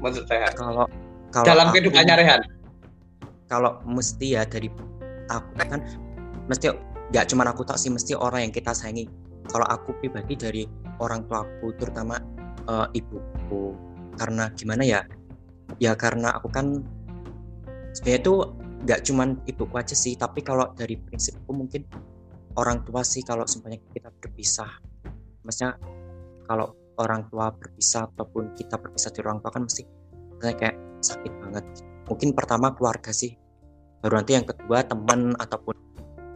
Menurut 0.00 0.26
Rehan. 0.26 0.52
kalau 0.52 0.84
kalau 1.30 1.46
Dalam 1.46 1.70
aku- 1.70 1.74
kehidupannya 1.78 2.14
Rehan. 2.18 2.40
kalau 3.46 3.80
mesti 3.84 4.32
ya 4.32 4.48
dari 4.48 4.72
aku 5.28 5.50
kan 5.60 5.80
mesti 6.48 6.72
nggak 7.12 7.24
cuma 7.28 7.44
aku 7.44 7.62
tak 7.62 7.76
sih 7.76 7.92
mesti 7.92 8.16
orang 8.16 8.48
yang 8.48 8.52
kita 8.52 8.72
sayangi 8.72 9.04
kalau 9.48 9.68
aku 9.68 9.92
pribadi 10.00 10.32
dari 10.32 10.62
orang 10.96 11.28
tuaku 11.28 11.76
terutama 11.76 12.16
eh, 12.64 12.86
ibuku 12.96 13.76
karena 14.16 14.48
gimana 14.56 14.82
ya 14.82 15.00
ya 15.76 15.92
karena 15.92 16.32
aku 16.32 16.48
kan 16.48 16.80
sebenarnya 17.92 18.20
itu 18.24 18.34
nggak 18.88 19.00
cuman 19.04 19.28
ibuku 19.44 19.74
aja 19.76 19.92
sih 19.92 20.16
tapi 20.16 20.40
kalau 20.40 20.72
dari 20.72 20.96
prinsipku 20.96 21.52
mungkin 21.52 21.84
orang 22.56 22.84
tua 22.84 23.00
sih 23.04 23.24
kalau 23.24 23.48
semuanya 23.48 23.80
kita 23.92 24.12
berpisah. 24.12 24.68
Maksudnya 25.42 25.78
kalau 26.44 26.76
orang 27.00 27.26
tua 27.32 27.52
berpisah 27.52 28.08
ataupun 28.12 28.52
kita 28.52 28.76
berpisah 28.76 29.10
dari 29.14 29.26
orang 29.28 29.40
tua 29.40 29.50
kan 29.52 29.62
mesti 29.64 29.82
kayak 30.42 30.76
sakit 31.00 31.32
banget. 31.40 31.64
Mungkin 32.08 32.36
pertama 32.36 32.74
keluarga 32.76 33.10
sih. 33.14 33.32
Baru 34.02 34.18
nanti 34.18 34.34
yang 34.34 34.46
kedua 34.46 34.82
teman 34.82 35.32
ataupun 35.38 35.78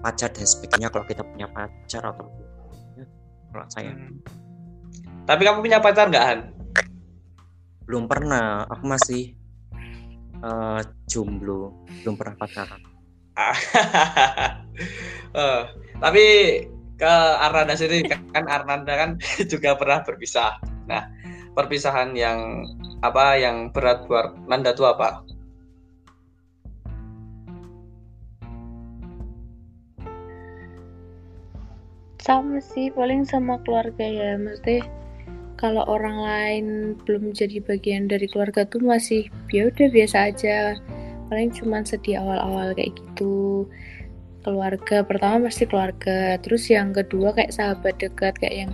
pacar 0.01 0.31
dan 0.31 0.47
sebagainya 0.47 0.89
kalau 0.89 1.05
kita 1.05 1.27
punya 1.27 1.51
pacar 1.51 2.03
ataupun 2.07 2.45
ya, 2.95 3.05
kalau 3.51 3.67
saya. 3.69 3.91
Hmm. 3.93 4.23
Tapi 5.27 5.43
kamu 5.43 5.59
punya 5.59 5.79
pacar 5.83 6.07
nggak 6.09 6.25
Han? 6.25 6.41
belum 7.87 8.11
pernah. 8.11 8.67
Aku 8.71 8.87
masih 8.87 9.35
eh, 10.43 10.81
jomblo 11.11 11.87
belum 12.03 12.15
pernah 12.15 12.35
pacaran 12.39 12.96
Eh, 15.37 15.63
tapi 16.01 16.25
ke 16.97 17.15
Arnanda 17.41 17.77
sendiri 17.77 18.09
kan 18.09 18.49
Arnanda 18.49 18.93
kan 18.97 19.11
juga 19.53 19.77
pernah 19.77 20.01
berpisah. 20.01 20.57
Nah, 20.89 21.13
perpisahan 21.53 22.17
yang 22.17 22.65
apa 23.05 23.37
yang 23.37 23.69
berat 23.69 24.09
buat 24.09 24.33
Nanda 24.49 24.73
itu 24.73 24.85
apa? 24.89 25.25
sama 32.27 32.59
sih 32.59 32.91
paling 32.91 33.23
sama 33.23 33.55
keluarga 33.63 34.03
ya 34.03 34.35
mesti 34.35 34.83
kalau 35.55 35.87
orang 35.87 36.19
lain 36.19 36.67
belum 37.07 37.31
jadi 37.31 37.63
bagian 37.63 38.11
dari 38.11 38.27
keluarga 38.27 38.67
tuh 38.67 38.83
masih 38.83 39.31
ya 39.55 39.71
udah 39.71 39.87
biasa 39.95 40.35
aja 40.35 40.75
paling 41.27 41.51
cuman 41.55 41.83
sedih 41.83 42.23
awal-awal 42.23 42.73
kayak 42.75 42.95
gitu. 42.95 43.67
Keluarga 44.47 45.03
pertama 45.03 45.51
pasti 45.51 45.67
keluarga 45.67 46.39
terus 46.39 46.71
yang 46.71 46.95
kedua 46.95 47.35
kayak 47.35 47.51
sahabat 47.51 47.99
dekat 47.99 48.39
kayak 48.39 48.57
yang 48.67 48.73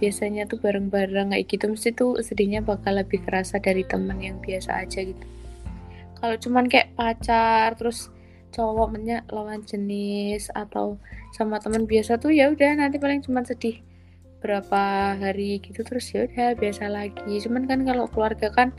biasanya 0.00 0.48
tuh 0.48 0.56
bareng-bareng 0.64 1.36
kayak 1.36 1.44
gitu 1.44 1.68
mesti 1.68 1.92
tuh 1.92 2.16
sedihnya 2.24 2.64
bakal 2.64 2.96
lebih 2.96 3.20
kerasa 3.20 3.60
dari 3.60 3.84
temen 3.84 4.16
yang 4.16 4.40
biasa 4.40 4.80
aja 4.80 5.04
gitu. 5.04 5.26
Kalau 6.16 6.36
cuman 6.40 6.64
kayak 6.72 6.96
pacar 6.96 7.76
terus 7.76 8.08
cowok 8.50 8.96
lawan 9.30 9.60
jenis 9.62 10.48
atau 10.56 10.96
sama 11.36 11.62
teman 11.62 11.86
biasa 11.86 12.18
tuh 12.18 12.34
ya 12.34 12.50
udah 12.50 12.80
nanti 12.80 12.98
paling 12.98 13.22
cuma 13.22 13.46
sedih 13.46 13.78
berapa 14.40 15.14
hari 15.20 15.60
gitu 15.60 15.84
terus 15.84 16.08
ya 16.16 16.24
udah 16.26 16.56
biasa 16.56 16.88
lagi. 16.88 17.44
Cuman 17.44 17.68
kan 17.68 17.84
kalau 17.84 18.08
keluarga 18.08 18.48
kan 18.48 18.72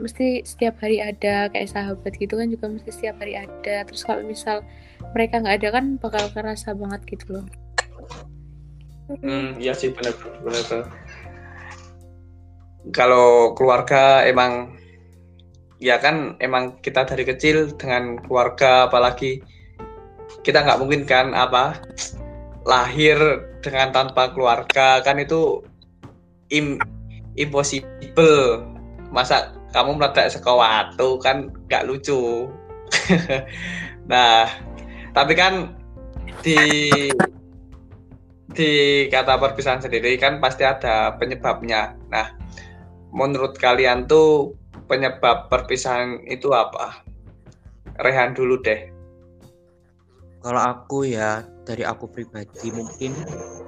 mesti 0.00 0.42
setiap 0.42 0.78
hari 0.82 0.98
ada 0.98 1.48
kayak 1.50 1.70
sahabat 1.70 2.12
gitu 2.18 2.34
kan 2.34 2.50
juga 2.50 2.66
mesti 2.70 2.90
setiap 2.90 3.20
hari 3.22 3.38
ada. 3.38 3.86
Terus 3.86 4.02
kalau 4.02 4.22
misal 4.26 4.62
mereka 5.14 5.40
nggak 5.40 5.56
ada 5.62 5.68
kan 5.80 5.84
bakal 6.02 6.24
kerasa 6.32 6.74
banget 6.74 7.00
gitu 7.06 7.40
loh. 7.40 7.46
Hmm 9.20 9.60
iya 9.60 9.76
sih 9.76 9.92
benar 9.92 10.16
benar 10.40 10.88
kalau 12.92 13.56
keluarga 13.56 14.24
emang 14.24 14.76
ya 15.80 15.96
kan 16.00 16.36
emang 16.40 16.80
kita 16.84 17.04
dari 17.08 17.24
kecil 17.24 17.72
dengan 17.76 18.20
keluarga 18.20 18.88
apalagi 18.88 19.40
kita 20.44 20.60
nggak 20.60 20.80
mungkin 20.80 21.08
kan 21.08 21.32
apa 21.32 21.80
lahir 22.64 23.16
dengan 23.64 23.92
tanpa 23.92 24.32
keluarga 24.32 25.00
kan 25.00 25.16
itu 25.20 25.64
im, 26.52 26.76
impossible. 27.36 28.64
Masa 29.12 29.54
kamu 29.74 29.98
meledak 29.98 30.30
sekawatu 30.30 31.18
kan 31.18 31.50
nggak 31.66 31.84
lucu 31.90 32.46
nah 34.10 34.46
tapi 35.10 35.34
kan 35.34 35.74
di 36.46 36.88
di 38.54 38.72
kata 39.10 39.34
perpisahan 39.34 39.82
sendiri 39.82 40.14
kan 40.14 40.38
pasti 40.38 40.62
ada 40.62 41.18
penyebabnya 41.18 41.98
nah 42.06 42.30
menurut 43.14 43.58
kalian 43.58 44.06
tuh 44.10 44.58
penyebab 44.90 45.48
perpisahan 45.48 46.20
itu 46.26 46.50
apa? 46.52 47.00
Rehan 48.02 48.34
dulu 48.34 48.58
deh. 48.60 48.90
Kalau 50.44 50.60
aku 50.60 51.08
ya 51.08 51.46
dari 51.64 51.86
aku 51.86 52.10
pribadi 52.10 52.68
mungkin 52.68 53.16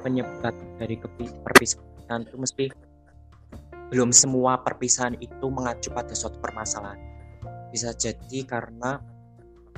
penyebab 0.04 0.52
dari 0.76 1.00
perpisahan 1.00 2.28
itu 2.28 2.36
mesti 2.36 2.64
belum 3.92 4.10
semua 4.10 4.60
perpisahan 4.62 5.14
itu 5.22 5.46
mengacu 5.46 5.92
pada 5.94 6.12
suatu 6.12 6.38
permasalahan. 6.42 6.98
Bisa 7.70 7.94
jadi 7.94 8.42
karena 8.46 8.98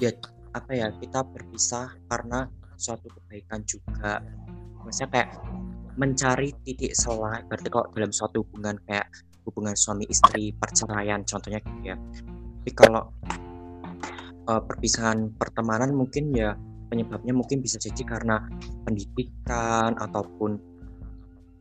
ya 0.00 0.14
apa 0.56 0.72
ya 0.72 0.88
kita 0.96 1.24
berpisah 1.28 1.92
karena 2.08 2.48
suatu 2.78 3.10
kebaikan 3.10 3.64
juga. 3.68 4.24
Maksudnya 4.80 5.10
kayak 5.12 5.30
mencari 5.98 6.54
titik 6.62 6.94
selah 6.94 7.42
berarti 7.50 7.68
kalau 7.68 7.90
dalam 7.90 8.14
suatu 8.14 8.46
hubungan 8.46 8.78
kayak 8.86 9.10
hubungan 9.42 9.74
suami 9.74 10.06
istri 10.06 10.54
perceraian 10.54 11.26
contohnya 11.26 11.58
gitu 11.58 11.80
ya 11.82 11.96
tapi 12.68 12.70
kalau 12.76 13.02
uh, 14.46 14.62
perpisahan 14.62 15.32
pertemanan 15.34 15.90
mungkin 15.96 16.30
ya 16.36 16.52
penyebabnya 16.92 17.32
mungkin 17.32 17.64
bisa 17.64 17.80
jadi 17.80 18.04
karena 18.04 18.44
pendidikan 18.84 19.96
ataupun 19.96 20.60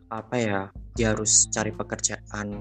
apa 0.08 0.36
ya 0.40 0.62
dia 0.96 1.12
harus 1.12 1.52
cari 1.52 1.76
pekerjaan 1.76 2.56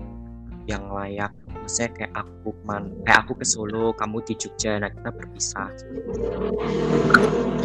yang 0.66 0.90
layak 0.90 1.30
maksudnya 1.62 1.90
kayak 1.94 2.12
aku 2.14 2.50
man 2.66 2.90
kayak 3.06 3.22
aku 3.22 3.32
ke 3.38 3.46
Solo 3.46 3.94
kamu 3.94 4.18
di 4.26 4.34
Jogja 4.34 4.82
nah 4.82 4.90
kita 4.90 5.10
berpisah 5.14 5.70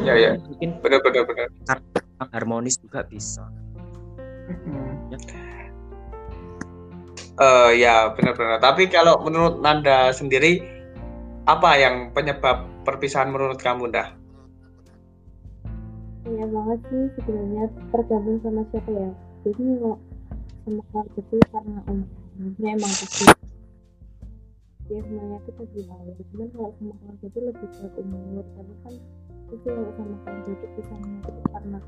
ya 0.05 0.13
ya 0.13 0.31
mungkin 0.37 0.77
benar 0.85 1.01
benar 1.01 1.23
benar 1.25 1.47
harmonis 2.29 2.77
juga 2.77 3.01
bisa 3.09 3.45
ya 5.09 5.17
Uh, 7.41 7.73
ya 7.73 8.13
benar-benar. 8.13 8.61
Tapi 8.61 8.85
kalau 8.91 9.17
menurut 9.25 9.65
Nanda 9.65 10.13
sendiri 10.13 10.61
apa 11.49 11.73
yang 11.73 12.13
penyebab 12.13 12.69
perpisahan 12.85 13.33
menurut 13.33 13.57
kamu, 13.57 13.89
dah? 13.89 14.13
Iya 16.27 16.45
banget 16.45 16.79
sih 16.85 17.03
sebenarnya 17.17 17.65
tergantung 17.89 18.37
sama 18.45 18.61
siapa 18.69 18.91
ya. 18.93 19.09
Jadi 19.41 19.63
sama 20.61 20.81
keluarga 20.89 21.19
itu 21.19 21.35
karena 21.49 21.79
umurnya 21.89 22.69
emang 22.77 22.93
pasti 22.93 23.25
ya 24.91 24.99
semuanya 25.07 25.37
itu 25.39 25.51
pasti 25.55 25.79
lalu. 25.87 26.11
Cuman 26.31 26.47
kalau 26.51 26.71
sama 26.77 26.93
keluarga 26.99 27.25
itu 27.25 27.39
lebih 27.41 27.69
kuat 27.79 27.93
umur. 27.97 28.45
Tapi 28.53 28.73
kan 28.83 28.93
itu 29.51 29.67
kalau 29.67 29.91
sama 29.97 30.15
keluarga 30.23 30.51
itu 30.51 30.65
pisahnya 30.77 31.17
itu 31.25 31.41
karena 31.49 31.79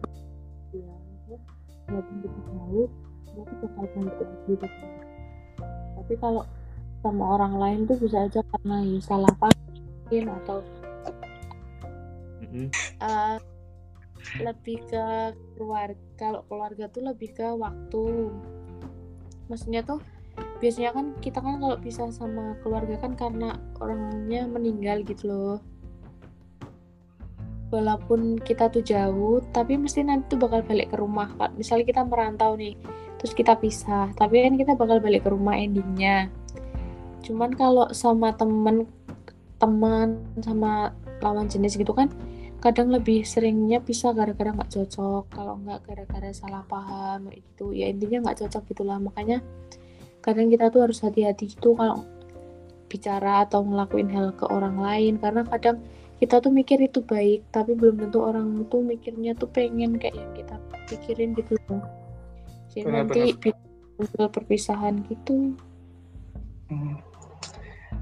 ya, 0.74 1.38
walaupun 1.90 2.16
kita 2.26 2.40
tahu, 2.50 2.82
nanti 3.34 3.54
bakal 3.62 3.86
balik 3.94 4.18
lagi 4.22 4.54
tapi 6.04 6.14
kalau 6.20 6.44
sama 7.00 7.24
orang 7.40 7.54
lain 7.56 7.80
tuh 7.88 7.96
bisa 7.96 8.28
aja 8.28 8.44
karena 8.52 8.84
ya 8.84 9.00
salah 9.00 9.34
paham 9.40 10.28
atau 10.44 10.60
mm-hmm. 12.44 12.68
uh, 13.00 13.40
lebih 14.40 14.82
ke 14.88 15.06
keluarga 15.58 16.00
kalau 16.18 16.42
keluarga 16.48 16.88
tuh 16.90 17.04
lebih 17.04 17.36
ke 17.36 17.48
waktu. 17.56 18.32
Maksudnya 19.52 19.84
tuh 19.84 20.00
biasanya 20.58 20.96
kan 20.96 21.06
kita 21.20 21.44
kan 21.44 21.60
kalau 21.62 21.78
bisa 21.78 22.10
sama 22.10 22.58
keluarga 22.64 22.98
kan 22.98 23.14
karena 23.14 23.60
orangnya 23.78 24.48
meninggal 24.48 25.04
gitu 25.04 25.30
loh. 25.30 25.58
Walaupun 27.74 28.38
kita 28.40 28.70
tuh 28.70 28.86
jauh 28.86 29.42
tapi 29.50 29.76
mesti 29.76 30.06
nanti 30.06 30.34
tuh 30.34 30.40
bakal 30.40 30.64
balik 30.64 30.94
ke 30.94 30.98
rumah. 30.98 31.30
Misalnya 31.58 31.86
kita 31.90 32.02
merantau 32.06 32.56
nih 32.56 32.78
terus 33.20 33.34
kita 33.36 33.56
pisah 33.60 34.12
tapi 34.16 34.44
kan 34.44 34.56
kita 34.56 34.74
bakal 34.80 35.04
balik 35.04 35.28
ke 35.28 35.30
rumah 35.30 35.58
endingnya. 35.60 36.32
Cuman 37.24 37.56
kalau 37.56 37.92
sama 37.92 38.32
temen 38.36 38.88
teman 39.60 40.20
sama 40.44 40.92
lawan 41.24 41.48
jenis 41.48 41.80
gitu 41.80 41.96
kan 41.96 42.12
kadang 42.64 42.96
lebih 42.96 43.28
seringnya 43.28 43.84
pisah 43.84 44.16
gara-gara 44.16 44.56
nggak 44.56 44.72
cocok 44.72 45.24
kalau 45.36 45.60
nggak 45.60 45.84
gara-gara 45.84 46.32
salah 46.32 46.64
paham 46.64 47.28
gitu. 47.36 47.76
Ya 47.76 47.92
intinya 47.92 48.32
nggak 48.32 48.48
cocok 48.48 48.64
gitulah. 48.72 48.98
Makanya 49.04 49.44
kadang 50.24 50.48
kita 50.48 50.72
tuh 50.72 50.88
harus 50.88 51.04
hati-hati 51.04 51.52
gitu 51.52 51.76
kalau 51.76 52.08
bicara 52.88 53.44
atau 53.44 53.68
ngelakuin 53.68 54.08
hal 54.16 54.32
ke 54.40 54.48
orang 54.48 54.80
lain. 54.80 55.20
Karena 55.20 55.44
kadang 55.44 55.84
kita 56.24 56.40
tuh 56.40 56.56
mikir 56.56 56.80
itu 56.80 57.04
baik 57.04 57.52
tapi 57.52 57.76
belum 57.76 58.00
tentu 58.00 58.24
orang 58.24 58.64
tuh 58.72 58.80
mikirnya 58.80 59.36
tuh 59.36 59.52
pengen 59.52 60.00
kayak 60.00 60.16
yang 60.16 60.32
kita 60.32 60.56
pikirin 60.88 61.36
gitu. 61.36 61.60
Loh 61.68 61.84
jadi 62.74 62.90
benar, 62.90 63.06
nanti 63.06 63.22
benar. 63.38 64.30
perpisahan 64.34 65.06
gitu. 65.06 65.54
Hmm. 66.74 66.98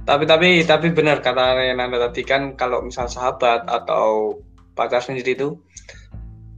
tapi 0.08 0.24
tapi 0.24 0.64
tapi 0.64 0.88
benar 0.96 1.20
kata 1.20 1.76
Nanda 1.76 2.10
tadi 2.10 2.24
kan 2.24 2.56
kalau 2.56 2.82
misal 2.82 3.12
sahabat 3.12 3.68
atau 3.68 4.40
pacar 4.78 5.04
sendiri 5.04 5.36
itu 5.36 5.58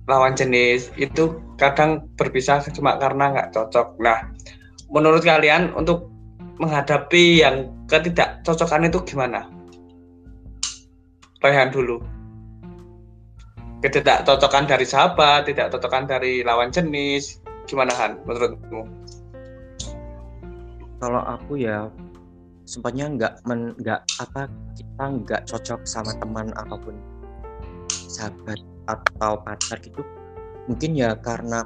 lawan 0.09 0.35
jenis 0.35 0.91
itu 0.99 1.39
kadang 1.55 2.11
berpisah 2.19 2.59
cuma 2.75 2.99
karena 2.99 3.31
nggak 3.33 3.49
cocok. 3.55 3.99
Nah 4.03 4.31
menurut 4.91 5.23
kalian 5.23 5.71
untuk 5.73 6.11
menghadapi 6.61 7.41
yang 7.41 7.71
ketidakcocokan 7.89 8.89
itu 8.91 8.99
gimana? 9.07 9.47
Rehan 11.41 11.73
dulu. 11.73 11.99
Ketidakcocokan 13.83 14.63
dari 14.69 14.87
sahabat 14.87 15.51
tidak 15.51 15.75
cocokan 15.75 16.07
dari 16.07 16.39
lawan 16.39 16.71
jenis 16.71 17.43
Gimana 17.63 17.95
Han 17.95 18.19
menurutmu? 18.27 18.81
Kalau 20.99 21.21
aku 21.23 21.59
ya 21.59 21.87
sempatnya 22.63 23.11
nggak 23.11 23.33
nggak 23.79 24.01
apa 24.23 24.47
kita 24.75 25.03
nggak 25.03 25.41
cocok 25.47 25.79
sama 25.83 26.15
teman 26.19 26.51
ataupun 26.55 26.95
sahabat 28.13 28.61
atau 28.85 29.41
pacar 29.41 29.81
gitu 29.81 30.05
mungkin 30.69 30.95
ya 30.95 31.17
karena 31.19 31.65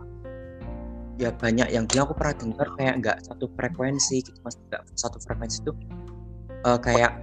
ya 1.18 1.34
banyak 1.34 1.74
yang 1.74 1.90
bilang 1.90 2.10
aku 2.10 2.16
pernah 2.18 2.36
dengar 2.38 2.68
kayak 2.78 2.96
nggak 3.02 3.18
satu 3.26 3.46
frekuensi 3.58 4.22
gitu 4.22 4.38
mas. 4.46 4.56
Nggak 4.70 4.82
satu 4.94 5.18
frekuensi 5.22 5.66
itu 5.66 5.74
uh, 6.66 6.78
kayak 6.78 7.18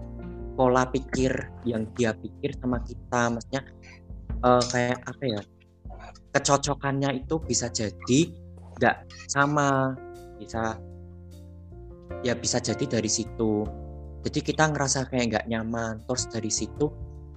pola 0.58 0.87
pikir 0.90 1.30
yang 1.66 1.87
dia 1.98 2.14
pikir 2.14 2.54
sama 2.58 2.82
kita 2.82 3.30
maksudnya 3.30 3.62
uh, 4.42 4.62
kayak 4.70 4.98
apa 5.06 5.24
ya 5.26 5.40
kecocokannya 6.34 7.22
itu 7.22 7.38
bisa 7.42 7.70
jadi 7.70 8.20
nggak 8.78 8.96
sama 9.30 9.94
bisa 10.38 10.78
ya 12.26 12.34
bisa 12.34 12.58
jadi 12.58 12.98
dari 12.98 13.10
situ. 13.10 13.62
Jadi 14.24 14.40
kita 14.40 14.72
ngerasa 14.72 15.06
kayak 15.06 15.24
nggak 15.30 15.46
nyaman 15.52 16.02
terus 16.08 16.26
dari 16.26 16.50
situ 16.50 16.90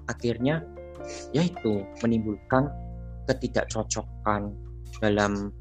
akhirnya 0.07 0.63
ya 1.31 1.43
itu 1.45 1.83
menimbulkan 2.03 2.69
ketidakcocokan 3.27 4.55
dalam 5.03 5.51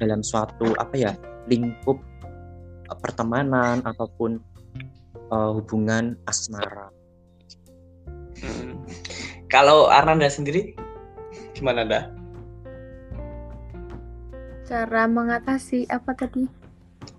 dalam 0.00 0.20
suatu 0.20 0.74
apa 0.76 0.94
ya 0.98 1.12
lingkup 1.46 1.96
uh, 2.90 2.98
pertemanan 2.98 3.80
ataupun 3.86 4.40
uh, 5.30 5.50
hubungan 5.54 6.18
asmara. 6.26 6.90
Hmm. 8.42 8.82
Kalau 9.46 9.86
Arnanda 9.86 10.26
sendiri 10.26 10.74
gimana 11.54 11.86
dah? 11.86 12.04
Cara 14.64 15.06
mengatasi 15.06 15.86
apa 15.92 16.16
tadi? 16.16 16.48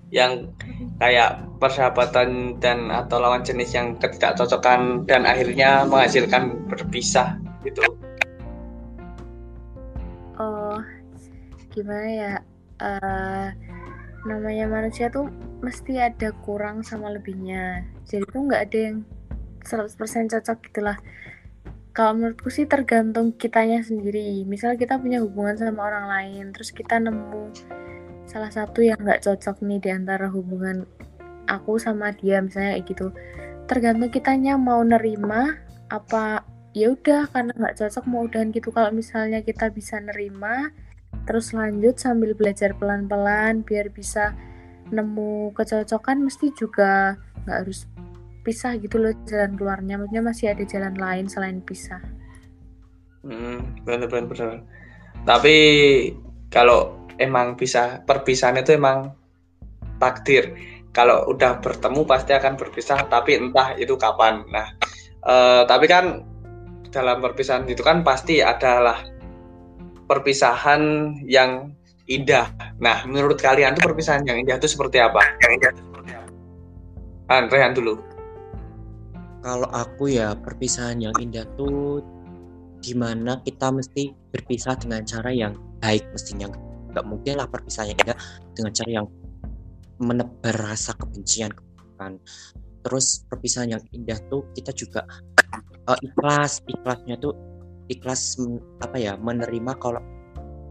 Yang 0.09 0.51
kayak 0.99 1.44
persahabatan 1.57 2.59
dan 2.59 2.91
atau 2.91 3.19
lawan 3.19 3.41
jenis 3.41 3.71
yang 3.71 3.95
ketidakcocokan 3.97 5.07
dan 5.07 5.23
akhirnya 5.23 5.87
menghasilkan 5.87 6.67
berpisah 6.67 7.39
gitu. 7.63 7.81
Oh, 10.35 10.79
gimana 11.71 12.09
ya? 12.11 12.33
Uh, 12.75 13.47
namanya 14.27 14.67
manusia 14.67 15.07
tuh 15.07 15.31
mesti 15.63 15.95
ada 16.01 16.35
kurang 16.43 16.83
sama 16.83 17.13
lebihnya. 17.13 17.87
Jadi 18.03 18.27
tuh 18.27 18.41
nggak 18.45 18.63
ada 18.67 18.79
yang 18.91 18.97
100% 19.65 20.31
cocok 20.31 20.57
gitulah 20.69 20.97
kalau 21.95 22.11
menurutku 22.11 22.51
sih 22.51 22.67
tergantung 22.67 23.31
kitanya 23.33 23.79
sendiri 23.79 24.43
misal 24.43 24.75
kita 24.75 24.99
punya 24.99 25.23
hubungan 25.23 25.55
sama 25.55 25.87
orang 25.87 26.05
lain 26.11 26.51
terus 26.51 26.69
kita 26.75 26.99
nemu 26.99 27.55
salah 28.27 28.51
satu 28.51 28.83
yang 28.83 28.99
nggak 28.99 29.23
cocok 29.23 29.63
nih 29.63 29.79
di 29.79 29.89
antara 29.95 30.27
hubungan 30.27 30.83
aku 31.49 31.77
sama 31.77 32.11
dia 32.15 32.41
misalnya 32.41 32.77
kayak 32.77 32.85
gitu. 32.89 33.07
Tergantung 33.65 34.11
kitanya 34.13 34.55
mau 34.55 34.81
nerima 34.85 35.57
apa 35.89 36.45
ya 36.75 36.91
udah 36.91 37.29
karena 37.31 37.51
nggak 37.55 37.75
cocok 37.79 38.03
mau 38.09 38.25
udahan 38.27 38.49
gitu. 38.51 38.69
Kalau 38.69 38.91
misalnya 38.91 39.41
kita 39.41 39.69
bisa 39.73 40.01
nerima 40.01 40.69
terus 41.25 41.55
lanjut 41.55 41.95
sambil 41.97 42.35
belajar 42.35 42.75
pelan-pelan 42.75 43.63
biar 43.65 43.89
bisa 43.89 44.35
nemu 44.93 45.55
kecocokan 45.57 46.21
mesti 46.21 46.53
juga 46.53 47.17
nggak 47.47 47.57
harus 47.65 47.89
pisah 48.45 48.77
gitu 48.77 49.01
loh 49.01 49.13
jalan 49.25 49.57
keluarnya. 49.57 49.97
Maksudnya 49.97 50.23
masih 50.23 50.45
ada 50.53 50.63
jalan 50.67 50.95
lain 50.97 51.25
selain 51.25 51.59
pisah. 51.65 52.03
Hmm, 53.25 53.81
benar 53.81 54.05
benar 54.05 54.29
benar 54.29 54.61
tapi 55.25 55.57
kalau 56.53 57.09
emang 57.17 57.57
bisa 57.57 58.05
perpisahan 58.05 58.61
itu 58.61 58.77
emang 58.77 59.17
takdir 59.97 60.53
kalau 60.95 61.27
udah 61.27 61.59
bertemu 61.59 62.01
pasti 62.07 62.31
akan 62.31 62.55
berpisah 62.55 63.03
tapi 63.11 63.35
entah 63.35 63.75
itu 63.75 63.99
kapan 63.99 64.47
nah 64.47 64.71
uh, 65.27 65.67
tapi 65.67 65.91
kan 65.91 66.23
dalam 66.87 67.19
perpisahan 67.19 67.67
itu 67.67 67.83
kan 67.83 68.07
pasti 68.07 68.39
adalah 68.39 69.03
perpisahan 70.07 71.11
yang 71.27 71.75
indah. 72.07 72.47
Nah, 72.79 73.03
menurut 73.03 73.35
kalian 73.35 73.75
tuh 73.75 73.91
perpisahan 73.91 74.23
yang 74.23 74.39
indah 74.39 74.55
itu 74.55 74.71
seperti 74.71 75.03
apa? 75.03 75.19
Yang 75.43 75.51
indah 75.59 75.69
itu 75.75 75.81
seperti 75.91 76.11
apa? 76.15 77.51
Rehan 77.51 77.73
dulu 77.75 77.99
kalau 79.45 79.69
aku 79.69 80.09
ya 80.09 80.33
perpisahan 80.33 80.97
yang 80.97 81.13
indah 81.21 81.45
tuh 81.53 82.01
di 82.81 82.97
mana 82.97 83.37
kita 83.45 83.69
mesti 83.69 84.09
berpisah 84.33 84.73
dengan 84.81 85.05
cara 85.05 85.29
yang 85.29 85.53
baik 85.85 86.01
mestinya 86.09 86.49
nggak 86.89 87.05
mungkin 87.05 87.37
lah 87.37 87.45
perpisahan 87.45 87.93
yang 87.93 87.99
indah 88.09 88.19
dengan 88.57 88.71
cara 88.73 88.89
yang 88.89 89.07
menebar 90.01 90.55
rasa 90.55 90.95
kebencian 90.97 91.51
kan 91.95 92.19
terus 92.83 93.23
perpisahan 93.31 93.79
yang 93.79 93.83
indah 93.95 94.19
tuh 94.27 94.43
kita 94.53 94.75
juga 94.75 95.07
uh, 95.87 95.97
ikhlas 96.07 96.61
ikhlasnya 96.67 97.15
tuh 97.17 97.33
ikhlas 97.87 98.35
apa 98.83 98.97
ya 98.99 99.13
menerima 99.15 99.71
kalau 99.79 100.01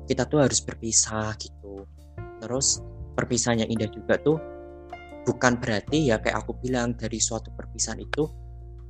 kita 0.04 0.28
tuh 0.28 0.44
harus 0.44 0.60
berpisah 0.60 1.32
gitu 1.40 1.88
terus 2.44 2.84
perpisahan 3.16 3.64
yang 3.64 3.70
indah 3.72 3.88
juga 3.88 4.20
tuh 4.20 4.36
bukan 5.24 5.56
berarti 5.56 6.12
ya 6.12 6.20
kayak 6.20 6.44
aku 6.44 6.52
bilang 6.60 6.92
dari 6.92 7.16
suatu 7.16 7.48
perpisahan 7.56 8.04
itu 8.04 8.28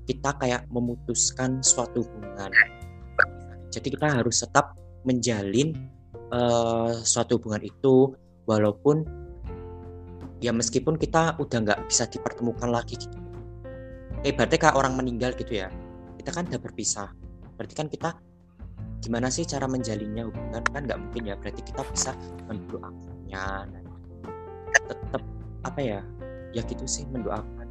kita 0.05 0.37
kayak 0.37 0.69
memutuskan 0.69 1.65
suatu 1.65 2.05
hubungan. 2.05 2.53
Jadi 3.73 3.89
kita 3.97 4.21
harus 4.21 4.45
tetap 4.45 4.77
menjalin 5.09 5.73
uh, 6.31 6.93
suatu 7.03 7.41
hubungan 7.41 7.65
itu 7.65 8.13
walaupun 8.45 9.03
ya 10.45 10.53
meskipun 10.53 11.01
kita 11.01 11.41
udah 11.41 11.59
nggak 11.65 11.81
bisa 11.89 12.05
dipertemukan 12.05 12.69
lagi 12.69 13.01
gitu. 13.01 13.17
Eh 14.21 14.37
berarti 14.37 14.61
kayak 14.61 14.77
orang 14.77 15.01
meninggal 15.01 15.33
gitu 15.41 15.65
ya. 15.65 15.73
Kita 16.21 16.31
kan 16.37 16.45
udah 16.53 16.61
berpisah. 16.61 17.09
Berarti 17.57 17.75
kan 17.77 17.89
kita 17.89 18.13
gimana 19.01 19.33
sih 19.33 19.49
cara 19.49 19.65
menjalinnya 19.65 20.29
hubungan 20.29 20.65
kan 20.69 20.85
nggak 20.85 21.01
mungkin 21.01 21.33
ya. 21.33 21.35
Berarti 21.41 21.65
kita 21.65 21.81
bisa 21.89 22.13
mendoakannya. 22.45 23.45
Nah, 23.73 23.83
tetap 24.85 25.23
apa 25.65 25.81
ya? 25.81 26.01
Ya 26.53 26.63
gitu 26.69 26.85
sih 26.85 27.09
mendoakan 27.09 27.65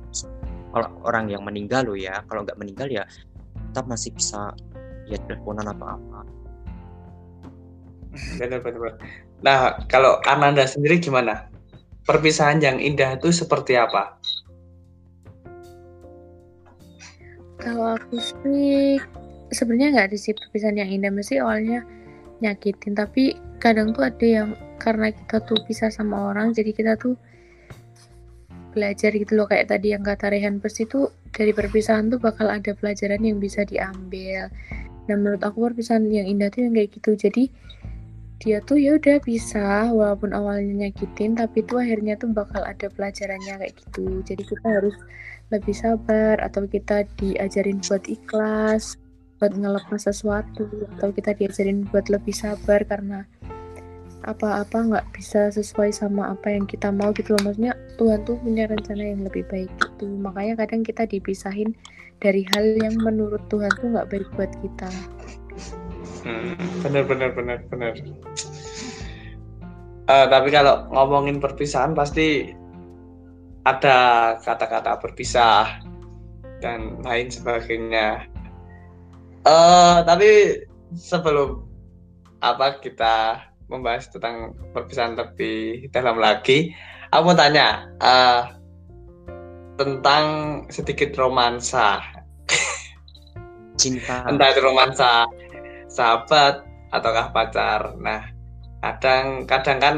kalau 0.74 0.90
orang 1.06 1.30
yang 1.30 1.46
meninggal 1.46 1.86
lo 1.86 1.94
ya 1.94 2.26
kalau 2.26 2.42
nggak 2.42 2.58
meninggal 2.58 2.90
ya 2.90 3.06
tetap 3.70 3.86
masih 3.86 4.10
bisa 4.18 4.58
ya 5.06 5.22
teleponan 5.30 5.70
atau 5.70 5.86
apa 5.86 6.20
benar 8.42 8.60
benar 8.62 8.98
nah 9.46 9.78
kalau 9.86 10.18
Ananda 10.26 10.66
sendiri 10.66 10.98
gimana 10.98 11.53
perpisahan 12.04 12.60
yang 12.60 12.78
indah 12.80 13.16
itu 13.16 13.32
seperti 13.32 13.80
apa? 13.80 14.20
Kalau 17.64 17.96
aku 17.96 18.20
sih 18.20 19.00
sebenarnya 19.56 19.96
nggak 19.96 20.08
ada 20.12 20.18
sih 20.20 20.36
perpisahan 20.36 20.76
yang 20.76 20.92
indah. 20.92 21.12
Mesti 21.12 21.40
awalnya 21.40 21.88
nyakitin 22.44 22.92
tapi 22.92 23.40
kadang 23.64 23.96
tuh 23.96 24.04
ada 24.04 24.26
yang 24.28 24.50
karena 24.84 25.16
kita 25.16 25.40
tuh 25.48 25.64
pisah 25.64 25.88
sama 25.88 26.36
orang 26.36 26.52
jadi 26.52 26.76
kita 26.76 27.00
tuh 27.00 27.16
belajar 28.76 29.16
gitu 29.16 29.40
loh. 29.40 29.48
Kayak 29.48 29.72
tadi 29.72 29.96
yang 29.96 30.04
kata 30.04 30.28
Rehan 30.28 30.60
Pers 30.60 30.84
itu 30.84 31.08
dari 31.32 31.56
perpisahan 31.56 32.12
tuh 32.12 32.20
bakal 32.20 32.52
ada 32.52 32.76
pelajaran 32.76 33.24
yang 33.24 33.40
bisa 33.40 33.64
diambil. 33.64 34.52
Nah 35.08 35.16
menurut 35.16 35.40
aku 35.40 35.72
perpisahan 35.72 36.04
yang 36.12 36.28
indah 36.28 36.52
tuh 36.52 36.68
yang 36.68 36.76
kayak 36.76 36.92
gitu. 37.00 37.16
Jadi 37.16 37.48
dia 38.44 38.60
tuh 38.60 38.76
ya 38.76 39.00
udah 39.00 39.24
bisa 39.24 39.88
walaupun 39.96 40.36
awalnya 40.36 40.86
nyakitin 40.88 41.40
tapi 41.40 41.64
tuh 41.64 41.80
akhirnya 41.80 42.20
tuh 42.20 42.36
bakal 42.36 42.60
ada 42.60 42.92
pelajarannya 42.92 43.56
kayak 43.56 43.74
gitu. 43.80 44.20
Jadi 44.28 44.44
kita 44.44 44.68
harus 44.68 44.96
lebih 45.48 45.72
sabar 45.72 46.44
atau 46.44 46.68
kita 46.68 47.08
diajarin 47.16 47.80
buat 47.88 48.04
ikhlas 48.12 49.00
buat 49.40 49.56
ngelepas 49.56 50.08
sesuatu 50.08 50.68
atau 50.96 51.12
kita 51.12 51.36
diajarin 51.36 51.88
buat 51.88 52.08
lebih 52.12 52.32
sabar 52.32 52.84
karena 52.84 53.28
apa-apa 54.24 54.88
nggak 54.88 55.08
bisa 55.20 55.52
sesuai 55.52 55.92
sama 55.92 56.32
apa 56.32 56.52
yang 56.52 56.64
kita 56.68 56.92
mau 56.92 57.12
gitu 57.16 57.36
loh. 57.36 57.52
Maksudnya 57.52 57.76
Tuhan 57.96 58.24
tuh 58.28 58.40
punya 58.40 58.68
rencana 58.68 59.04
yang 59.04 59.24
lebih 59.24 59.44
baik 59.52 59.72
gitu. 59.80 60.08
Makanya 60.20 60.64
kadang 60.64 60.84
kita 60.84 61.04
dipisahin 61.08 61.76
dari 62.20 62.48
hal 62.56 62.80
yang 62.80 62.96
menurut 63.04 63.44
Tuhan 63.52 63.72
tuh 63.80 63.88
nggak 63.92 64.08
baik 64.12 64.28
buat 64.36 64.52
kita 64.64 64.92
hmm, 66.24 66.84
bener 66.84 67.04
bener 67.06 67.30
bener 67.36 67.60
bener 67.70 67.94
uh, 70.10 70.26
tapi 70.28 70.50
kalau 70.50 70.88
ngomongin 70.92 71.38
perpisahan 71.44 71.94
pasti 71.94 72.52
ada 73.64 74.36
kata-kata 74.44 75.00
berpisah 75.00 75.80
dan 76.60 77.00
lain 77.04 77.32
sebagainya 77.32 78.28
uh, 79.48 80.04
tapi 80.04 80.64
sebelum 80.96 81.64
apa 82.44 82.84
kita 82.84 83.40
membahas 83.72 84.12
tentang 84.12 84.54
perpisahan 84.76 85.16
lebih 85.16 85.88
dalam 85.90 86.20
lagi, 86.20 86.76
aku 87.10 87.32
mau 87.32 87.38
tanya 87.38 87.88
uh, 88.04 88.54
tentang 89.80 90.26
sedikit 90.70 91.16
romansa. 91.18 92.04
Cinta. 93.82 94.30
Entah 94.30 94.54
itu 94.54 94.62
romansa 94.62 95.26
sahabat 95.94 96.66
ataukah 96.90 97.30
pacar. 97.30 97.94
Nah, 98.02 98.26
kadang 98.82 99.46
kadang 99.46 99.78
kan 99.78 99.96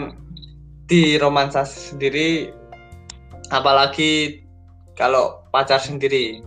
di 0.86 1.18
romansa 1.18 1.66
sendiri 1.66 2.54
apalagi 3.50 4.44
kalau 4.94 5.42
pacar 5.50 5.82
sendiri 5.82 6.44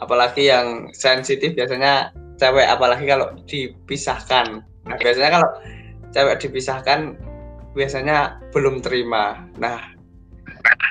apalagi 0.00 0.48
yang 0.48 0.88
sensitif 0.96 1.52
biasanya 1.52 2.08
cewek 2.40 2.64
apalagi 2.64 3.04
kalau 3.04 3.28
dipisahkan 3.44 4.64
nah 4.88 4.96
biasanya 4.96 5.30
kalau 5.36 5.48
cewek 6.16 6.40
dipisahkan 6.40 7.00
biasanya 7.74 8.38
belum 8.54 8.78
terima. 8.80 9.50
Nah, 9.58 9.82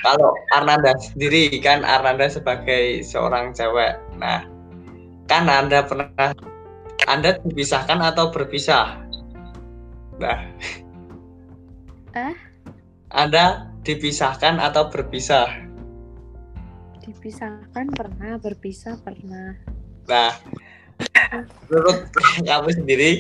kalau 0.04 0.36
Arnanda 0.52 0.92
sendiri 1.00 1.48
kan 1.63 1.82
Arnanda 1.88 2.28
sebagai 2.28 3.02
seorang 3.02 3.56
cewek 3.56 3.96
nah 4.20 4.44
kan 5.32 5.48
Anda 5.48 5.88
pernah 5.88 6.36
Anda 7.08 7.36
dipisahkan 7.44 8.00
atau 8.00 8.32
berpisah? 8.32 9.04
Nah 10.20 10.39
Ah? 12.13 12.38
Anda 13.10 13.74
dipisahkan 13.82 14.62
atau 14.62 14.94
berpisah? 14.94 15.50
Dipisahkan 17.02 17.89
pernah, 17.92 18.38
berpisah 18.38 18.96
pernah. 19.02 19.58
nah 20.04 20.36
menurut 21.72 22.12
kamu 22.44 22.70
sendiri 22.76 23.12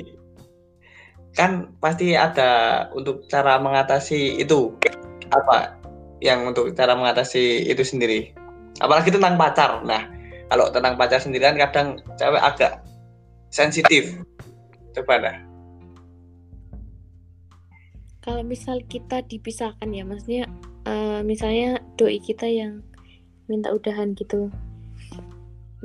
kan 1.33 1.71
pasti 1.79 2.13
ada 2.13 2.85
untuk 2.93 3.25
cara 3.27 3.57
mengatasi 3.57 4.37
itu. 4.37 4.77
Apa 5.33 5.73
yang 6.21 6.53
untuk 6.53 6.69
cara 6.77 6.93
mengatasi 6.93 7.65
itu 7.65 7.81
sendiri? 7.81 8.29
Apalagi 8.77 9.09
tentang 9.09 9.35
pacar. 9.41 9.81
Nah 9.81 10.05
kalau 10.53 10.69
tentang 10.69 10.93
pacar 10.93 11.17
sendiri 11.17 11.49
kan 11.49 11.57
kadang 11.57 11.87
cewek 12.21 12.39
agak 12.39 12.77
sensitif. 13.53 14.17
Coba 14.97 15.21
dah. 15.21 15.37
Kalau 18.25 18.41
misal 18.41 18.81
kita 18.89 19.21
dipisahkan 19.21 19.93
ya, 19.93 20.01
maksudnya 20.01 20.49
eh, 20.89 21.21
misalnya 21.21 21.85
doi 21.93 22.17
kita 22.17 22.49
yang 22.49 22.81
minta 23.45 23.69
udahan 23.69 24.17
gitu. 24.17 24.49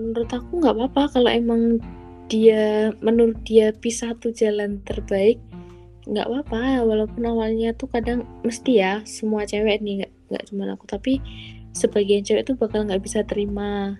Menurut 0.01 0.31
aku 0.33 0.65
nggak 0.65 0.75
apa-apa 0.81 1.21
kalau 1.21 1.29
emang 1.29 1.83
dia 2.31 2.95
menurut 3.05 3.37
dia 3.45 3.75
pisah 3.75 4.17
tuh 4.17 4.33
jalan 4.33 4.81
terbaik 4.89 5.37
nggak 6.09 6.25
apa-apa. 6.25 6.87
Walaupun 6.89 7.23
awalnya 7.29 7.77
tuh 7.77 7.91
kadang 7.91 8.25
mesti 8.47 8.81
ya 8.81 9.03
semua 9.05 9.45
cewek 9.45 9.83
nih 9.85 10.07
nggak 10.07 10.13
nggak 10.31 10.45
cuma 10.49 10.65
aku 10.73 10.85
tapi 10.87 11.21
sebagian 11.75 12.23
cewek 12.23 12.47
tuh 12.47 12.55
bakal 12.55 12.87
nggak 12.87 13.03
bisa 13.03 13.27
terima. 13.27 13.99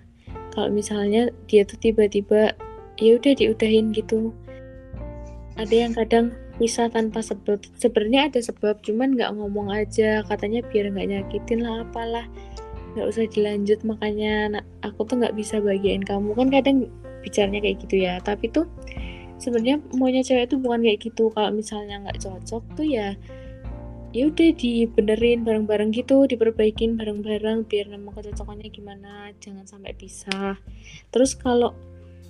Kalau 0.55 0.71
misalnya 0.71 1.29
dia 1.45 1.67
tuh 1.67 1.77
tiba-tiba 1.77 2.55
ya 2.99 3.15
udah 3.15 3.33
diudahin 3.35 3.95
gitu. 3.95 4.35
Ada 5.55 5.75
yang 5.75 5.93
kadang 5.95 6.35
pisah 6.59 6.91
tanpa 6.91 7.23
sebab. 7.23 7.63
Sebenarnya 7.79 8.31
ada 8.31 8.39
sebab 8.43 8.83
cuman 8.83 9.15
nggak 9.15 9.31
ngomong 9.35 9.71
aja. 9.71 10.23
Katanya 10.27 10.63
biar 10.67 10.91
nggak 10.91 11.07
nyakitin 11.07 11.63
lah 11.63 11.87
apalah. 11.87 12.27
Nggak 12.95 13.07
usah 13.07 13.25
dilanjut 13.31 13.79
makanya 13.87 14.59
"Nak, 14.59 14.65
aku 14.83 15.07
tuh 15.07 15.23
nggak 15.23 15.35
bisa 15.35 15.63
bagian 15.63 16.03
kamu. 16.03 16.35
Kan 16.35 16.47
kadang 16.51 16.77
bicaranya 17.23 17.59
kayak 17.63 17.77
gitu 17.87 17.95
ya. 18.03 18.19
Tapi 18.19 18.51
tuh 18.51 18.67
sebenarnya 19.39 19.79
maunya 19.95 20.23
cewek 20.23 20.51
tuh 20.51 20.59
bukan 20.59 20.83
kayak 20.83 20.99
gitu. 20.99 21.31
Kalau 21.31 21.51
misalnya 21.55 22.03
nggak 22.03 22.19
cocok 22.19 22.63
tuh 22.75 22.87
ya 22.87 23.15
ya 24.09 24.25
udah 24.25 24.49
dibenerin 24.57 25.45
bareng-bareng 25.45 25.91
gitu. 25.95 26.25
Diperbaikin 26.25 26.97
bareng-bareng 26.99 27.67
biar 27.67 27.93
nemu 27.93 28.09
kecocokannya 28.15 28.67
gimana. 28.73 29.31
Jangan 29.37 29.67
sampai 29.69 29.93
pisah. 29.95 30.57
Terus 31.13 31.37
kalau 31.37 31.75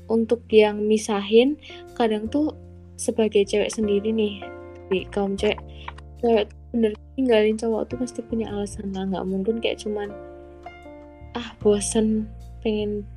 untuk 0.10 0.44
yang 0.50 0.84
misahin 0.84 1.56
kadang 1.94 2.28
tuh 2.28 2.58
sebagai 3.00 3.48
cewek 3.48 3.72
sendiri 3.72 4.12
nih 4.12 4.44
di 4.92 5.08
kaum 5.14 5.38
cewek. 5.40 5.62
Cewek 6.20 6.52
bener 6.76 6.92
tinggalin 7.16 7.56
cowok 7.56 7.88
tuh 7.88 7.98
pasti 8.02 8.20
punya 8.26 8.52
alasan 8.52 8.92
lah. 8.92 9.08
Nggak 9.08 9.26
mungkin 9.30 9.56
kayak 9.64 9.80
cuman 9.80 10.12
ah 11.38 11.56
bosen 11.64 12.28
pengen 12.66 13.08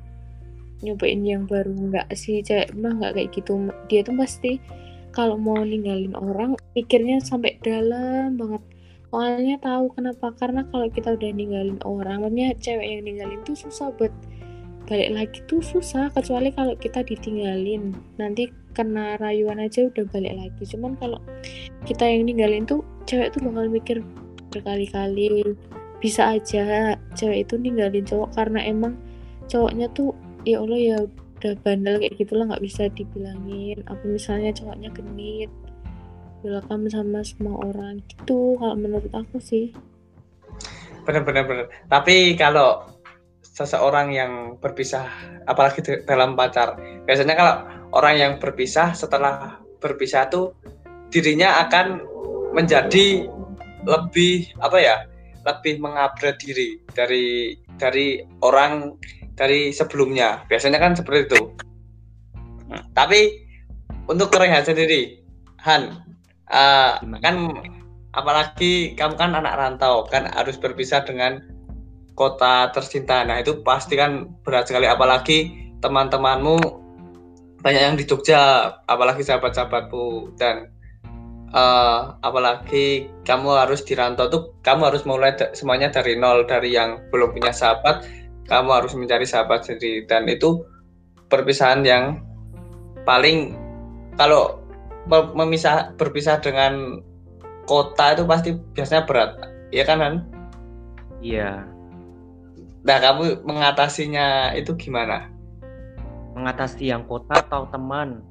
nyobain 0.79 1.19
yang 1.25 1.43
baru. 1.49 1.73
Nggak 1.75 2.07
sih 2.15 2.39
cewek 2.39 2.71
mah 2.77 2.95
nggak 2.95 3.19
kayak 3.19 3.29
gitu. 3.35 3.67
Dia 3.91 4.05
tuh 4.05 4.15
pasti 4.15 4.61
kalau 5.13 5.37
mau 5.37 5.61
ninggalin 5.61 6.15
orang 6.15 6.55
pikirnya 6.71 7.19
sampai 7.19 7.59
dalam 7.59 8.39
banget. 8.39 8.63
Soalnya 9.13 9.61
tahu 9.61 9.93
kenapa 9.93 10.33
karena 10.41 10.65
kalau 10.73 10.89
kita 10.89 11.13
udah 11.13 11.31
ninggalin 11.37 11.77
orang 11.85 12.25
maksudnya 12.25 12.57
cewek 12.57 12.87
yang 12.97 13.01
ninggalin 13.05 13.39
tuh 13.45 13.53
susah 13.53 13.93
buat 13.93 14.09
balik 14.83 15.09
lagi 15.15 15.39
tuh 15.47 15.63
susah 15.63 16.11
kecuali 16.11 16.51
kalau 16.51 16.75
kita 16.75 17.01
ditinggalin. 17.03 17.95
Nanti 18.19 18.51
kena 18.75 19.15
rayuan 19.21 19.61
aja 19.61 19.87
udah 19.87 20.03
balik 20.11 20.33
lagi. 20.35 20.63
Cuman 20.67 20.99
kalau 20.99 21.19
kita 21.87 22.03
yang 22.03 22.27
ninggalin 22.27 22.67
tuh 22.67 22.83
cewek 23.07 23.31
tuh 23.31 23.41
bakal 23.47 23.65
mikir 23.71 23.97
berkali-kali 24.51 25.55
bisa 26.03 26.35
aja 26.35 26.93
cewek 27.15 27.47
itu 27.47 27.55
ninggalin 27.55 28.03
cowok 28.03 28.35
karena 28.35 28.59
emang 28.67 28.99
cowoknya 29.47 29.87
tuh 29.95 30.11
ya 30.43 30.59
Allah 30.59 30.79
ya 30.79 30.97
udah 31.39 31.53
bandel 31.63 31.95
kayak 32.03 32.15
gitulah 32.19 32.45
nggak 32.51 32.63
bisa 32.63 32.91
dibilangin. 32.91 33.79
Apa 33.87 34.03
misalnya 34.03 34.51
cowoknya 34.51 34.91
genit 34.91 35.51
welcome 36.43 36.91
sama 36.91 37.23
semua 37.23 37.55
orang 37.71 38.03
gitu 38.11 38.59
kalau 38.59 38.75
menurut 38.75 39.11
aku 39.15 39.39
sih. 39.39 39.71
Benar-benar 41.07 41.43
benar 41.47 41.65
tapi 41.87 42.35
kalau 42.35 42.92
seseorang 43.53 44.09
yang 44.11 44.57
berpisah 44.57 45.05
apalagi 45.45 45.85
dalam 46.09 46.33
pacar. 46.33 46.75
Biasanya 47.05 47.35
kalau 47.37 47.55
orang 47.93 48.15
yang 48.17 48.33
berpisah 48.41 48.97
setelah 48.97 49.61
berpisah 49.77 50.27
tuh 50.27 50.57
dirinya 51.13 51.61
akan 51.69 52.01
menjadi 52.57 53.29
lebih 53.85 54.49
apa 54.57 54.77
ya 54.81 54.95
lebih 55.43 55.77
mengupgrade 55.77 56.39
diri 56.41 56.81
dari 56.97 57.53
dari 57.77 58.25
orang 58.41 58.97
dari 59.37 59.69
sebelumnya. 59.69 60.41
Biasanya 60.49 60.81
kan 60.81 60.97
seperti 60.97 61.29
itu. 61.29 61.41
Tapi 62.97 63.21
untuk 64.09 64.33
Rehan 64.33 64.65
sendiri 64.65 65.21
Han 65.61 66.03
Gimana? 66.53 67.17
kan 67.21 67.35
apalagi 68.13 68.93
kamu 68.93 69.15
kan 69.17 69.31
anak 69.33 69.57
rantau 69.57 70.05
kan 70.05 70.29
harus 70.33 70.57
berpisah 70.59 71.01
dengan 71.01 71.41
kota 72.13 72.69
tercinta. 72.73 73.25
Nah 73.25 73.41
itu 73.41 73.61
pasti 73.65 73.97
kan 73.97 74.29
berat 74.45 74.69
sekali. 74.69 74.85
Apalagi 74.89 75.71
teman-temanmu 75.81 76.57
banyak 77.63 77.81
yang 77.81 77.95
di 77.95 78.03
Jogja 78.03 78.71
apalagi 78.87 79.23
sahabat-sahabatmu 79.23 80.35
dan 80.35 80.67
eh, 81.51 81.99
apalagi 82.19 83.07
kamu 83.23 83.49
harus 83.55 83.83
dirantau 83.87 84.27
tuh 84.27 84.51
kamu 84.63 84.91
harus 84.91 85.03
mulai 85.07 85.31
da- 85.35 85.51
semuanya 85.55 85.87
dari 85.87 86.19
nol 86.19 86.43
dari 86.43 86.75
yang 86.75 86.99
belum 87.07 87.31
punya 87.31 87.55
sahabat 87.55 88.03
kamu 88.47 88.69
harus 88.71 88.93
mencari 88.95 89.23
sahabat 89.23 89.63
sendiri. 89.67 90.03
Dan 90.07 90.27
itu 90.27 90.63
perpisahan 91.31 91.81
yang 91.87 92.19
paling 93.07 93.55
kalau 94.19 94.61
me- 95.07 95.33
memisah 95.33 95.95
berpisah 95.95 96.39
dengan 96.43 97.01
kota 97.63 98.13
itu 98.13 98.23
pasti 98.27 98.49
biasanya 98.75 99.03
berat. 99.07 99.31
Ya 99.71 99.83
kan 99.87 100.03
Han? 100.03 100.15
Iya, 101.23 101.63
Nah 102.83 102.97
kamu 102.99 103.47
mengatasinya 103.47 104.51
itu 104.59 104.75
gimana? 104.75 105.33
mengatasi 106.33 106.89
yang 106.89 107.05
kota 107.05 107.39
atau 107.45 107.69
teman. 107.69 108.25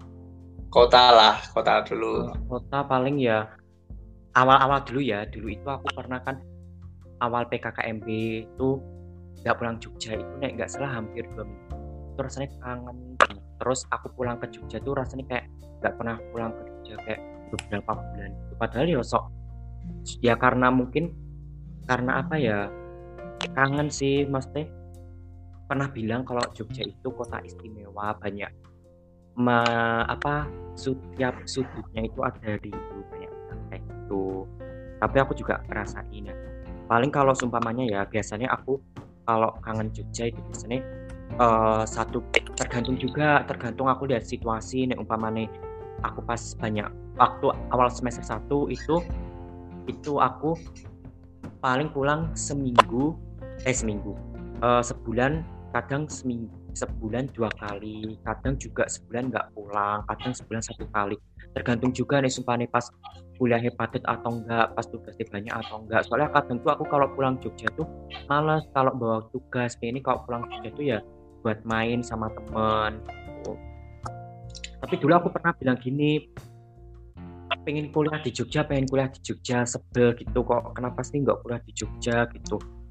Kota 0.72 1.12
lah, 1.14 1.36
kota 1.54 1.86
dulu. 1.86 2.32
Kota 2.50 2.82
paling 2.84 3.22
ya 3.22 3.46
awal-awal 4.34 4.82
dulu 4.82 5.00
ya. 5.00 5.24
Dulu 5.28 5.48
itu 5.52 5.66
aku 5.68 5.86
pernah 5.94 6.18
kan 6.24 6.42
awal 7.22 7.46
PKKMB 7.46 8.06
itu 8.42 8.68
nggak 9.42 9.56
pulang 9.58 9.76
Jogja 9.78 10.18
itu 10.18 10.32
nek 10.38 10.58
nggak 10.58 10.70
salah 10.70 10.90
hampir 10.98 11.22
dua 11.34 11.46
minggu. 11.46 11.74
Itu 12.14 12.20
rasanya 12.20 12.48
kangen. 12.58 12.96
Terus 13.62 13.86
aku 13.94 14.10
pulang 14.16 14.36
ke 14.42 14.50
Jogja 14.50 14.82
tuh 14.82 14.98
rasanya 14.98 15.24
kayak 15.30 15.46
nggak 15.82 15.94
pernah 15.94 16.16
pulang 16.34 16.50
ke 16.56 16.62
Jogja 16.66 16.94
kayak 17.06 17.20
beberapa 17.52 17.92
bulan. 17.94 18.30
Itu 18.32 18.54
Padahal 18.58 18.86
ya 18.88 19.02
sok 19.04 19.24
ya 20.24 20.34
karena 20.38 20.72
mungkin 20.72 21.12
karena 21.84 22.22
apa 22.22 22.38
ya 22.38 22.70
kangen 23.52 23.88
sih 23.90 24.24
mas 24.30 24.46
teh 24.54 24.66
pernah 25.66 25.88
bilang 25.88 26.22
kalau 26.22 26.44
Jogja 26.52 26.84
itu 26.84 27.08
kota 27.10 27.40
istimewa 27.42 28.12
banyak 28.20 28.50
me- 29.40 30.04
apa 30.04 30.48
setiap 30.76 31.40
sudutnya 31.48 32.04
itu 32.04 32.20
ada 32.20 32.60
rindu 32.60 33.00
banyak 33.08 33.32
kayak 33.72 33.82
gitu. 33.84 34.44
Tapi 35.00 35.16
aku 35.18 35.32
juga 35.32 35.64
ngerasain 35.68 36.28
ya. 36.28 36.34
Paling 36.86 37.08
kalau 37.08 37.32
seumpamanya 37.32 37.84
ya 37.88 38.00
biasanya 38.04 38.52
aku 38.52 38.76
kalau 39.24 39.56
kangen 39.64 39.88
Jogja 39.96 40.28
itu 40.28 40.40
biasanya 40.52 40.80
eh, 41.40 41.84
satu 41.88 42.20
tergantung 42.56 43.00
juga 43.00 43.44
tergantung 43.48 43.88
aku 43.88 44.04
lihat 44.08 44.28
situasi. 44.28 44.92
Nih 44.92 44.96
umpamanya 45.00 45.48
aku 46.04 46.20
pas 46.24 46.40
banyak 46.60 46.84
waktu 47.16 47.46
awal 47.72 47.88
semester 47.88 48.24
1 48.24 48.68
itu 48.72 49.00
itu 49.88 50.12
aku 50.20 50.56
paling 51.62 51.90
pulang 51.90 52.34
seminggu 52.34 53.14
eh 53.66 53.74
seminggu. 53.74 54.14
Eh, 54.62 54.82
sebulan 54.82 55.42
kadang 55.72 56.04
seminggu 56.06 56.62
sebulan 56.72 57.28
dua 57.36 57.52
kali 57.60 58.16
kadang 58.24 58.56
juga 58.56 58.88
sebulan 58.88 59.28
nggak 59.28 59.46
pulang 59.52 60.00
kadang 60.08 60.32
sebulan 60.32 60.62
satu 60.64 60.88
kali. 60.88 61.16
Tergantung 61.52 61.92
juga 61.92 62.16
nih 62.24 62.32
sumpah 62.32 62.56
nih 62.56 62.68
pas 62.68 62.88
kuliahnya 63.36 63.72
padat 63.76 64.00
atau 64.08 64.40
enggak 64.40 64.72
pas 64.72 64.86
tugasnya 64.88 65.26
banyak 65.28 65.52
atau 65.52 65.84
enggak 65.84 66.00
soalnya 66.06 66.30
kadang 66.32 66.62
tuh 66.64 66.70
aku 66.72 66.84
kalau 66.88 67.06
pulang 67.12 67.36
Jogja 67.42 67.68
tuh 67.76 67.84
malas 68.30 68.64
kalau 68.72 68.92
bawa 68.96 69.26
tugas 69.34 69.76
ini 69.82 70.00
kalau 70.00 70.22
pulang 70.24 70.46
Jogja 70.48 70.70
tuh 70.72 70.84
ya 70.84 70.98
buat 71.42 71.58
main 71.66 72.06
sama 72.06 72.30
temen 72.30 73.02
gitu. 73.02 73.52
tapi 74.78 74.94
dulu 75.02 75.12
aku 75.18 75.28
pernah 75.34 75.52
bilang 75.58 75.74
gini 75.82 76.30
pengen 77.66 77.90
kuliah 77.90 78.22
di 78.22 78.30
Jogja 78.30 78.62
pengen 78.62 78.86
kuliah 78.86 79.10
di 79.10 79.20
Jogja 79.26 79.66
sebel 79.66 80.14
gitu 80.16 80.46
kok 80.46 80.72
kenapa 80.78 81.02
sih 81.02 81.20
nggak 81.20 81.42
kuliah 81.42 81.60
di 81.66 81.72
Jogja? 81.74 82.30
Gitu 82.30 82.81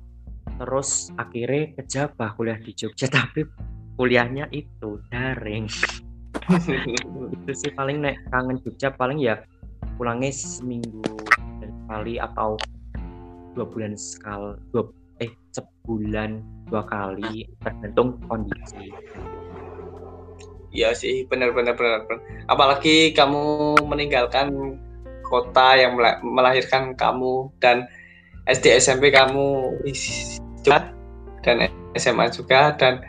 terus 0.61 1.09
akhirnya 1.17 1.73
kejabah 1.81 2.37
kuliah 2.37 2.59
di 2.61 2.71
Jogja 2.77 3.09
tapi 3.17 3.49
kuliahnya 3.97 4.45
itu 4.53 5.01
daring 5.09 5.65
itu 7.33 7.51
sih 7.57 7.73
paling 7.73 8.05
naik 8.05 8.21
kangen 8.29 8.61
Jogja 8.61 8.93
paling 8.93 9.17
ya 9.17 9.41
pulangnya 9.97 10.29
seminggu 10.29 11.01
sekali 11.61 12.21
atau 12.21 12.61
dua 13.57 13.65
bulan 13.65 13.97
sekali 13.97 14.53
dua 14.69 14.85
eh 15.17 15.33
sebulan 15.51 16.39
dua 16.69 16.85
kali 16.85 17.49
tergantung 17.65 18.21
kondisi 18.29 18.93
Iya 20.71 20.95
sih, 20.95 21.27
benar-benar 21.27 21.75
benar. 21.75 22.07
Apalagi 22.47 23.11
kamu 23.11 23.75
meninggalkan 23.91 24.79
kota 25.27 25.75
yang 25.75 25.99
melahirkan 26.23 26.95
kamu 26.95 27.51
dan 27.59 27.91
SD 28.47 28.79
SMP 28.79 29.11
kamu 29.11 29.83
juga 30.61 30.93
dan 31.41 31.69
SMA 31.97 32.29
juga 32.31 32.73
dan 32.77 33.01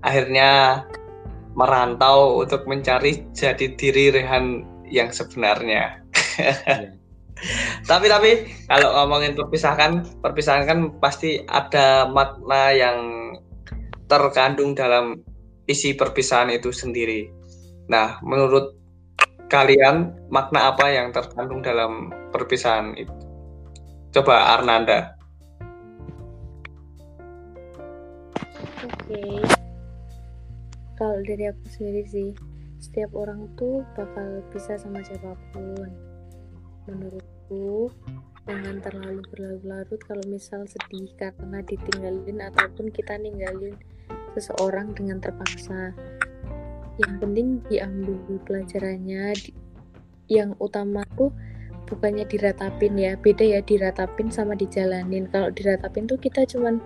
akhirnya 0.00 0.82
merantau 1.58 2.40
untuk 2.40 2.64
mencari 2.64 3.26
jadi 3.34 3.74
diri 3.74 4.14
Rehan 4.14 4.64
yang 4.86 5.10
sebenarnya. 5.10 6.00
Iya. 6.38 6.96
tapi 7.90 8.06
tapi 8.06 8.30
kalau 8.68 8.88
ngomongin 9.02 9.34
perpisahan, 9.34 10.06
perpisahan 10.20 10.64
kan 10.68 10.78
pasti 11.02 11.42
ada 11.50 12.06
makna 12.06 12.70
yang 12.74 12.98
terkandung 14.06 14.74
dalam 14.74 15.22
isi 15.70 15.94
perpisahan 15.94 16.50
itu 16.50 16.74
sendiri. 16.74 17.30
Nah, 17.90 18.18
menurut 18.22 18.74
kalian 19.50 20.14
makna 20.30 20.74
apa 20.74 20.86
yang 20.90 21.10
terkandung 21.10 21.62
dalam 21.62 22.10
perpisahan 22.30 22.94
itu? 22.98 23.14
Coba 24.10 24.58
Arnanda. 24.58 25.19
Oke. 28.84 29.44
Kalau 30.96 31.18
dari 31.24 31.48
aku 31.48 31.64
sendiri 31.72 32.02
sih, 32.08 32.30
setiap 32.80 33.12
orang 33.16 33.48
tuh 33.56 33.84
bakal 33.96 34.44
bisa 34.52 34.76
sama 34.76 35.00
siapa 35.04 35.36
pun. 35.52 35.88
Menurutku, 36.88 37.92
jangan 38.48 38.80
terlalu 38.80 39.20
berlarut-larut 39.32 40.00
kalau 40.04 40.24
misal 40.28 40.64
sedih 40.64 41.08
karena 41.20 41.60
ditinggalin 41.64 42.40
ataupun 42.52 42.88
kita 42.88 43.20
ninggalin 43.20 43.76
seseorang 44.34 44.94
dengan 44.96 45.18
terpaksa 45.18 45.92
yang 47.00 47.16
penting 47.16 47.64
diambil 47.72 48.16
pelajarannya 48.44 49.32
di, 49.40 49.50
yang 50.30 50.52
utama 50.60 51.02
tuh 51.16 51.32
bukannya 51.88 52.22
diratapin 52.28 52.94
ya 52.94 53.18
beda 53.18 53.42
ya 53.42 53.60
diratapin 53.64 54.30
sama 54.30 54.54
dijalanin 54.54 55.26
kalau 55.32 55.50
diratapin 55.50 56.06
tuh 56.06 56.20
kita 56.20 56.46
cuman 56.46 56.78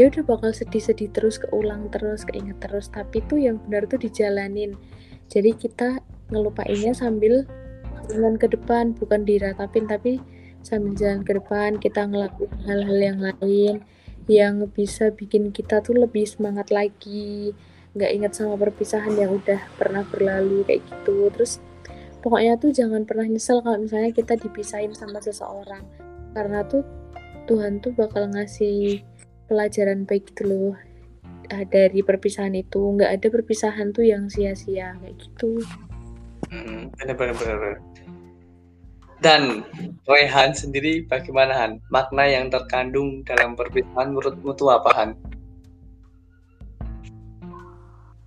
ya 0.00 0.08
udah 0.08 0.24
bakal 0.24 0.48
sedih-sedih 0.56 1.12
terus 1.12 1.36
keulang 1.36 1.92
terus 1.92 2.24
keinget 2.24 2.56
terus. 2.56 2.88
Tapi 2.88 3.20
tuh 3.28 3.36
yang 3.36 3.60
benar 3.68 3.84
tuh 3.84 4.00
dijalanin. 4.00 4.72
Jadi 5.28 5.52
kita 5.52 6.00
ngelupainnya 6.32 6.96
sambil 6.96 7.44
jalan 8.08 8.40
ke 8.40 8.48
depan 8.48 8.96
bukan 8.96 9.28
diratapin 9.28 9.84
tapi 9.84 10.16
sambil 10.64 10.96
jalan 10.96 11.20
ke 11.20 11.36
depan. 11.36 11.76
Kita 11.76 12.08
ngelakuin 12.08 12.56
hal-hal 12.64 12.98
yang 12.98 13.18
lain 13.20 13.74
yang 14.24 14.64
bisa 14.72 15.12
bikin 15.12 15.52
kita 15.52 15.84
tuh 15.84 16.00
lebih 16.00 16.24
semangat 16.24 16.72
lagi. 16.72 17.52
Nggak 17.92 18.10
ingat 18.16 18.32
sama 18.32 18.56
perpisahan 18.56 19.12
yang 19.20 19.36
udah 19.36 19.60
pernah 19.76 20.08
berlalu 20.08 20.64
kayak 20.64 20.80
gitu. 20.88 21.28
Terus 21.28 21.60
pokoknya 22.24 22.56
tuh 22.56 22.72
jangan 22.72 23.04
pernah 23.04 23.28
nyesel 23.28 23.60
kalau 23.60 23.76
misalnya 23.76 24.16
kita 24.16 24.40
dipisahin 24.40 24.96
sama 24.96 25.20
seseorang. 25.20 25.84
Karena 26.32 26.64
tuh 26.64 26.88
Tuhan 27.44 27.84
tuh 27.84 27.92
bakal 27.92 28.32
ngasih 28.32 29.09
pelajaran 29.50 30.06
baik 30.06 30.30
gitu 30.30 30.46
loh 30.46 30.72
ah, 31.50 31.66
dari 31.66 32.06
perpisahan 32.06 32.54
itu 32.54 32.78
nggak 32.78 33.18
ada 33.18 33.26
perpisahan 33.26 33.90
tuh 33.90 34.06
yang 34.06 34.30
sia-sia 34.30 34.94
kayak 35.02 35.18
gitu 35.18 35.58
hmm, 36.54 36.94
benar 36.94 37.34
benar 37.34 37.82
dan 39.20 39.68
Rehan 40.08 40.56
sendiri 40.56 41.04
bagaimana 41.04 41.52
Han? 41.52 41.72
Makna 41.92 42.24
yang 42.24 42.48
terkandung 42.48 43.20
dalam 43.28 43.52
perpisahan 43.52 44.16
menurutmu 44.16 44.56
itu 44.56 44.66
apa 44.72 44.90
Han? 44.96 45.10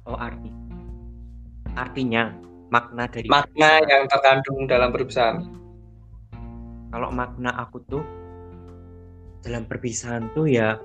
Oh 0.05 0.13
arti. 0.13 0.53
Artinya 1.73 2.29
makna 2.69 3.09
dari 3.09 3.25
makna 3.25 3.81
perpisahan. 3.81 3.89
yang 3.89 4.03
terkandung 4.05 4.59
dalam 4.69 4.89
perpisahan. 4.93 5.37
Kalau 6.93 7.09
makna 7.09 7.49
aku 7.57 7.81
tuh 7.89 8.05
dalam 9.43 9.67
perpisahan 9.67 10.31
tuh 10.31 10.47
ya 10.47 10.79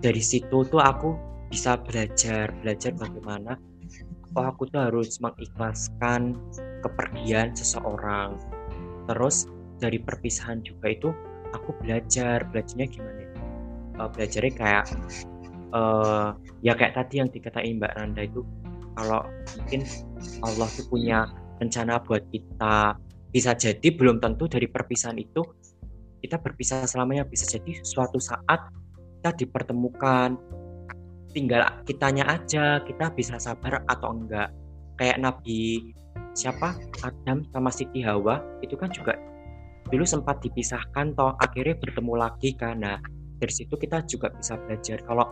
dari 0.00 0.20
situ 0.20 0.64
tuh 0.66 0.80
aku 0.80 1.14
bisa 1.52 1.78
belajar 1.78 2.50
belajar 2.64 2.92
bagaimana 2.96 3.54
oh 4.36 4.44
aku 4.48 4.68
tuh 4.68 4.90
harus 4.90 5.16
mengikhlaskan 5.22 6.36
kepergian 6.84 7.56
seseorang. 7.56 8.36
Terus 9.06 9.48
dari 9.80 10.00
perpisahan 10.00 10.60
juga 10.64 10.92
itu 10.92 11.08
aku 11.52 11.72
belajar 11.80 12.44
belajarnya 12.50 12.86
gimana 12.90 13.16
uh, 14.00 14.08
belajarnya 14.12 14.52
kayak 14.56 14.84
uh, 15.72 16.36
ya 16.60 16.76
kayak 16.76 16.96
tadi 16.96 17.20
yang 17.24 17.28
dikatain 17.32 17.80
Mbak 17.80 17.92
Randa 17.96 18.22
itu 18.24 18.40
kalau 18.96 19.24
mungkin 19.60 19.84
Allah 20.44 20.68
tuh 20.72 20.86
punya 20.88 21.28
rencana 21.60 22.00
buat 22.04 22.24
kita 22.32 22.96
bisa 23.32 23.52
jadi 23.52 23.88
belum 23.92 24.20
tentu 24.20 24.48
dari 24.48 24.68
perpisahan 24.68 25.20
itu 25.20 25.44
kita 26.20 26.40
berpisah 26.40 26.84
selamanya 26.88 27.24
bisa 27.28 27.44
jadi 27.46 27.80
suatu 27.84 28.16
saat 28.20 28.60
kita 29.20 29.30
dipertemukan 29.44 30.38
tinggal 31.36 31.68
kitanya 31.84 32.24
aja 32.32 32.80
kita 32.80 33.12
bisa 33.12 33.36
sabar 33.36 33.84
atau 33.90 34.16
enggak. 34.16 34.48
Kayak 34.96 35.20
Nabi 35.20 35.92
siapa? 36.32 36.72
Adam 37.04 37.44
sama 37.52 37.68
Siti 37.68 38.00
Hawa 38.00 38.40
itu 38.64 38.76
kan 38.76 38.88
juga 38.88 39.12
dulu 39.92 40.02
sempat 40.02 40.42
dipisahkan 40.42 41.14
toh 41.14 41.36
akhirnya 41.38 41.76
bertemu 41.78 42.12
lagi 42.16 42.56
karena 42.56 42.98
dari 43.36 43.52
situ 43.52 43.76
kita 43.76 44.04
juga 44.08 44.32
bisa 44.32 44.56
belajar. 44.56 45.04
Kalau 45.04 45.28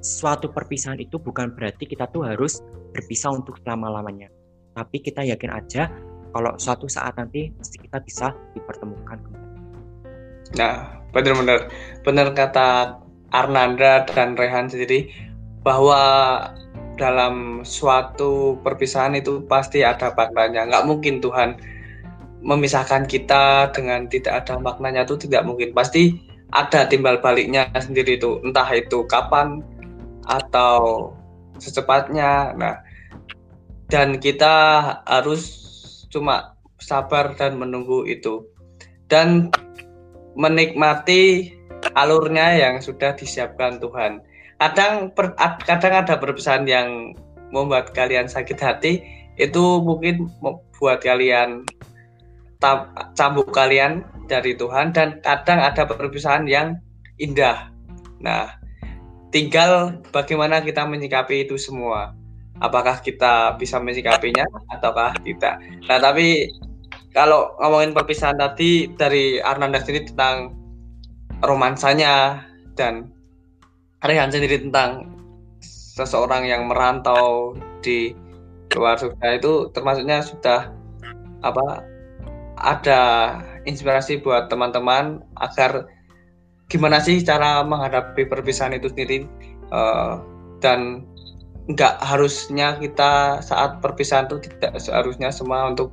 suatu 0.00 0.48
perpisahan 0.48 0.98
itu 1.02 1.20
bukan 1.20 1.52
berarti 1.52 1.84
kita 1.84 2.08
tuh 2.08 2.24
harus 2.24 2.64
berpisah 2.96 3.34
untuk 3.34 3.60
selama-lamanya. 3.60 4.32
Tapi 4.72 5.02
kita 5.04 5.26
yakin 5.26 5.52
aja 5.52 5.92
kalau 6.32 6.54
suatu 6.56 6.86
saat 6.86 7.18
nanti 7.18 7.50
pasti 7.56 7.76
kita 7.82 7.98
bisa 8.04 8.32
dipertemukan 8.54 9.47
Nah, 10.56 11.02
benar-benar 11.12 11.68
benar 12.06 12.32
kata 12.32 12.96
Arnanda 13.34 14.08
dan 14.08 14.38
Rehan 14.38 14.72
sendiri 14.72 15.12
bahwa 15.60 16.00
dalam 16.96 17.62
suatu 17.62 18.58
perpisahan 18.64 19.14
itu 19.18 19.44
pasti 19.44 19.84
ada 19.84 20.10
maknanya. 20.16 20.66
Nggak 20.66 20.86
mungkin 20.88 21.14
Tuhan 21.20 21.60
memisahkan 22.42 23.06
kita 23.06 23.74
dengan 23.74 24.06
tidak 24.08 24.44
ada 24.44 24.56
maknanya 24.58 25.04
itu 25.04 25.20
tidak 25.28 25.44
mungkin. 25.44 25.76
Pasti 25.76 26.16
ada 26.56 26.88
timbal 26.88 27.20
baliknya 27.20 27.68
sendiri 27.76 28.16
itu. 28.16 28.40
Entah 28.42 28.66
itu 28.72 29.04
kapan 29.06 29.60
atau 30.26 31.12
secepatnya. 31.60 32.56
Nah, 32.56 32.80
dan 33.92 34.18
kita 34.18 34.54
harus 35.04 35.42
cuma 36.08 36.56
sabar 36.80 37.36
dan 37.36 37.60
menunggu 37.60 38.08
itu. 38.08 38.46
Dan 39.08 39.52
menikmati 40.38 41.52
alurnya 41.98 42.54
yang 42.54 42.78
sudah 42.78 43.12
disiapkan 43.18 43.82
Tuhan 43.82 44.22
kadang 44.58 45.10
per, 45.14 45.34
kadang 45.66 45.94
ada 46.02 46.14
perpisahan 46.18 46.66
yang 46.66 47.14
membuat 47.54 47.94
kalian 47.94 48.26
sakit 48.26 48.58
hati 48.58 48.92
itu 49.38 49.82
mungkin 49.82 50.26
membuat 50.42 51.02
kalian 51.02 51.62
cambuk 53.14 53.54
kalian 53.54 54.02
dari 54.26 54.58
Tuhan 54.58 54.90
dan 54.90 55.22
kadang 55.22 55.62
ada 55.62 55.86
perpisahan 55.86 56.44
yang 56.50 56.74
indah. 57.22 57.70
Nah, 58.18 58.50
tinggal 59.30 60.02
bagaimana 60.10 60.58
kita 60.58 60.82
menyikapi 60.82 61.46
itu 61.46 61.54
semua. 61.54 62.18
Apakah 62.58 62.98
kita 62.98 63.54
bisa 63.54 63.78
menyikapinya 63.78 64.42
ataukah 64.74 65.14
tidak. 65.22 65.62
Nah, 65.86 66.02
tapi 66.02 66.50
kalau 67.16 67.56
ngomongin 67.60 67.96
perpisahan 67.96 68.36
tadi 68.36 68.90
dari 68.96 69.40
Arnanda 69.40 69.80
sendiri 69.80 70.08
tentang 70.12 70.52
romansanya 71.44 72.44
dan 72.74 73.10
Rehan 74.06 74.30
sendiri 74.30 74.62
tentang 74.62 75.10
seseorang 75.98 76.46
yang 76.46 76.70
merantau 76.70 77.58
di 77.82 78.14
luar 78.78 78.94
surga 78.94 79.42
itu 79.42 79.66
termasuknya 79.74 80.22
sudah 80.22 80.70
apa 81.42 81.82
ada 82.58 83.02
inspirasi 83.66 84.22
buat 84.22 84.46
teman-teman 84.46 85.22
agar 85.42 85.90
gimana 86.70 87.02
sih 87.02 87.18
cara 87.24 87.66
menghadapi 87.66 88.28
perpisahan 88.28 88.76
itu 88.76 88.92
sendiri 88.92 89.26
uh, 89.74 90.22
dan 90.62 91.02
nggak 91.68 92.00
harusnya 92.00 92.78
kita 92.78 93.42
saat 93.42 93.82
perpisahan 93.82 94.30
itu 94.30 94.38
tidak 94.46 94.78
seharusnya 94.78 95.34
semua 95.34 95.74
untuk 95.74 95.90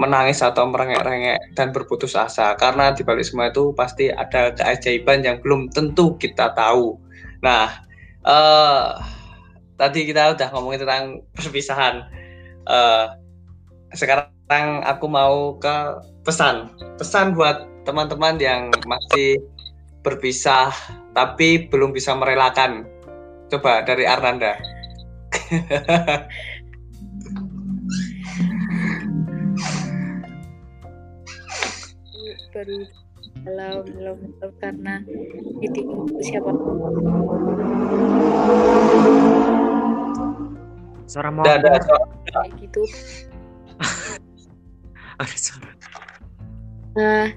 menangis 0.00 0.40
atau 0.40 0.64
merengek-rengek 0.64 1.52
dan 1.52 1.76
berputus 1.76 2.16
asa 2.16 2.56
karena 2.56 2.96
di 2.96 3.04
balik 3.04 3.28
semua 3.28 3.52
itu 3.52 3.76
pasti 3.76 4.08
ada 4.08 4.56
keajaiban 4.56 5.20
yang 5.20 5.36
belum 5.44 5.68
tentu 5.68 6.16
kita 6.16 6.56
tahu. 6.56 6.96
Nah, 7.44 7.84
eh, 8.24 8.86
tadi 9.76 10.08
kita 10.08 10.32
udah 10.32 10.48
ngomongin 10.56 10.80
tentang 10.88 11.04
perpisahan. 11.36 12.08
Eh, 12.64 13.06
sekarang 13.92 14.82
aku 14.88 15.04
mau 15.04 15.60
ke 15.60 15.76
pesan, 16.24 16.72
pesan 16.96 17.36
buat 17.36 17.68
teman-teman 17.84 18.40
yang 18.40 18.72
masih 18.88 19.36
berpisah 20.00 20.72
tapi 21.12 21.68
belum 21.68 21.92
bisa 21.92 22.16
merelakan. 22.16 22.88
Coba 23.52 23.84
dari 23.84 24.08
Arnanda. 24.08 24.56
baru 32.60 32.84
kalau 33.40 33.80
belum 33.88 34.18
belum 34.36 34.52
karena 34.60 34.94
ditinggal 35.64 36.20
siapa. 36.20 36.52
Suara 41.08 41.32
mau 41.32 41.44
Ada, 41.48 41.80
kayak 42.28 42.52
gitu. 42.60 42.84
Ada 45.24 45.36
suara. 45.40 45.72
nah 46.90 47.30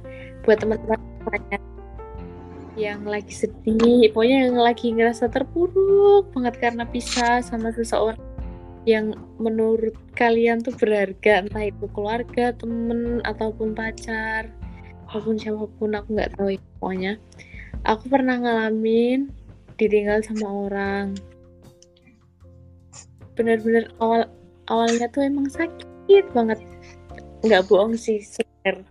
buat 0.44 0.60
teman-teman 0.60 0.98
semuanya 0.98 1.60
yang 2.74 3.06
lagi 3.06 3.32
sedih 3.32 4.10
pokoknya 4.10 4.50
yang 4.50 4.58
lagi 4.58 4.90
ngerasa 4.90 5.30
terpuruk 5.30 6.26
banget 6.34 6.58
karena 6.58 6.90
pisah 6.90 7.38
sama 7.46 7.70
seseorang 7.70 8.18
yang 8.90 9.14
menurut 9.38 9.94
kalian 10.18 10.60
tuh 10.66 10.74
berharga 10.74 11.46
entah 11.46 11.70
itu 11.70 11.86
keluarga 11.94 12.50
temen 12.58 13.22
ataupun 13.24 13.78
pacar 13.78 14.50
ataupun 15.14 15.38
siapa 15.38 15.70
pun 15.78 15.93
aku 15.93 16.18
nggak 16.18 16.34
tahu 16.34 16.57
ya 16.57 16.61
pokoknya. 16.82 17.14
Aku 17.86 18.09
pernah 18.09 18.41
ngalamin 18.41 19.30
ditinggal 19.78 20.26
sama 20.26 20.49
orang. 20.49 21.14
Bener-bener 23.38 23.93
awal 24.01 24.26
awalnya 24.74 25.05
tuh 25.14 25.30
emang 25.30 25.53
sakit 25.53 26.26
banget. 26.34 26.57
Nggak 27.45 27.70
bohong 27.70 27.93
sih 27.93 28.26
sebenarnya. 28.26 28.89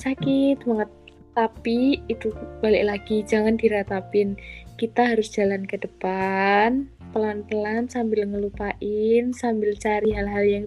Sakit 0.00 0.64
banget. 0.64 0.88
Tapi 1.36 2.00
itu 2.08 2.32
balik 2.64 2.88
lagi 2.88 3.20
jangan 3.28 3.60
diratapin 3.60 4.40
kita 4.80 5.12
harus 5.12 5.28
jalan 5.28 5.68
ke 5.68 5.76
depan 5.76 6.88
pelan-pelan 7.12 7.92
sambil 7.92 8.24
ngelupain 8.24 9.36
sambil 9.36 9.76
cari 9.76 10.16
hal-hal 10.16 10.44
yang 10.48 10.66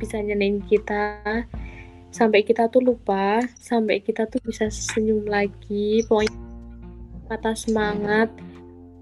bisa 0.00 0.16
nyenengin 0.16 0.64
kita 0.64 1.44
sampai 2.10 2.42
kita 2.42 2.66
tuh 2.68 2.82
lupa 2.82 3.38
sampai 3.58 4.02
kita 4.02 4.26
tuh 4.26 4.42
bisa 4.42 4.66
senyum 4.68 5.24
lagi 5.26 6.02
pokoknya 6.06 6.50
kata 7.30 7.54
semangat. 7.54 8.28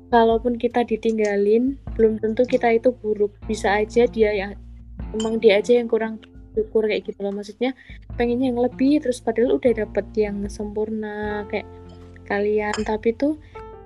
Kalaupun 0.08 0.56
kita 0.56 0.84
ditinggalin 0.88 1.76
belum 1.96 2.20
tentu 2.20 2.44
kita 2.44 2.76
itu 2.76 2.92
buruk. 2.92 3.32
Bisa 3.44 3.80
aja 3.80 4.08
dia 4.08 4.32
yang 4.32 4.52
emang 5.16 5.40
dia 5.40 5.60
aja 5.60 5.76
yang 5.76 5.88
kurang 5.88 6.20
syukur 6.56 6.88
kayak 6.88 7.08
gitu 7.08 7.24
loh. 7.24 7.32
Maksudnya 7.32 7.76
pengennya 8.16 8.52
yang 8.52 8.60
lebih 8.60 9.04
terus 9.04 9.20
padahal 9.20 9.60
udah 9.60 9.84
dapet 9.84 10.06
yang 10.16 10.44
sempurna 10.48 11.44
kayak 11.52 11.68
kalian. 12.24 12.72
Tapi 12.88 13.16
tuh 13.16 13.36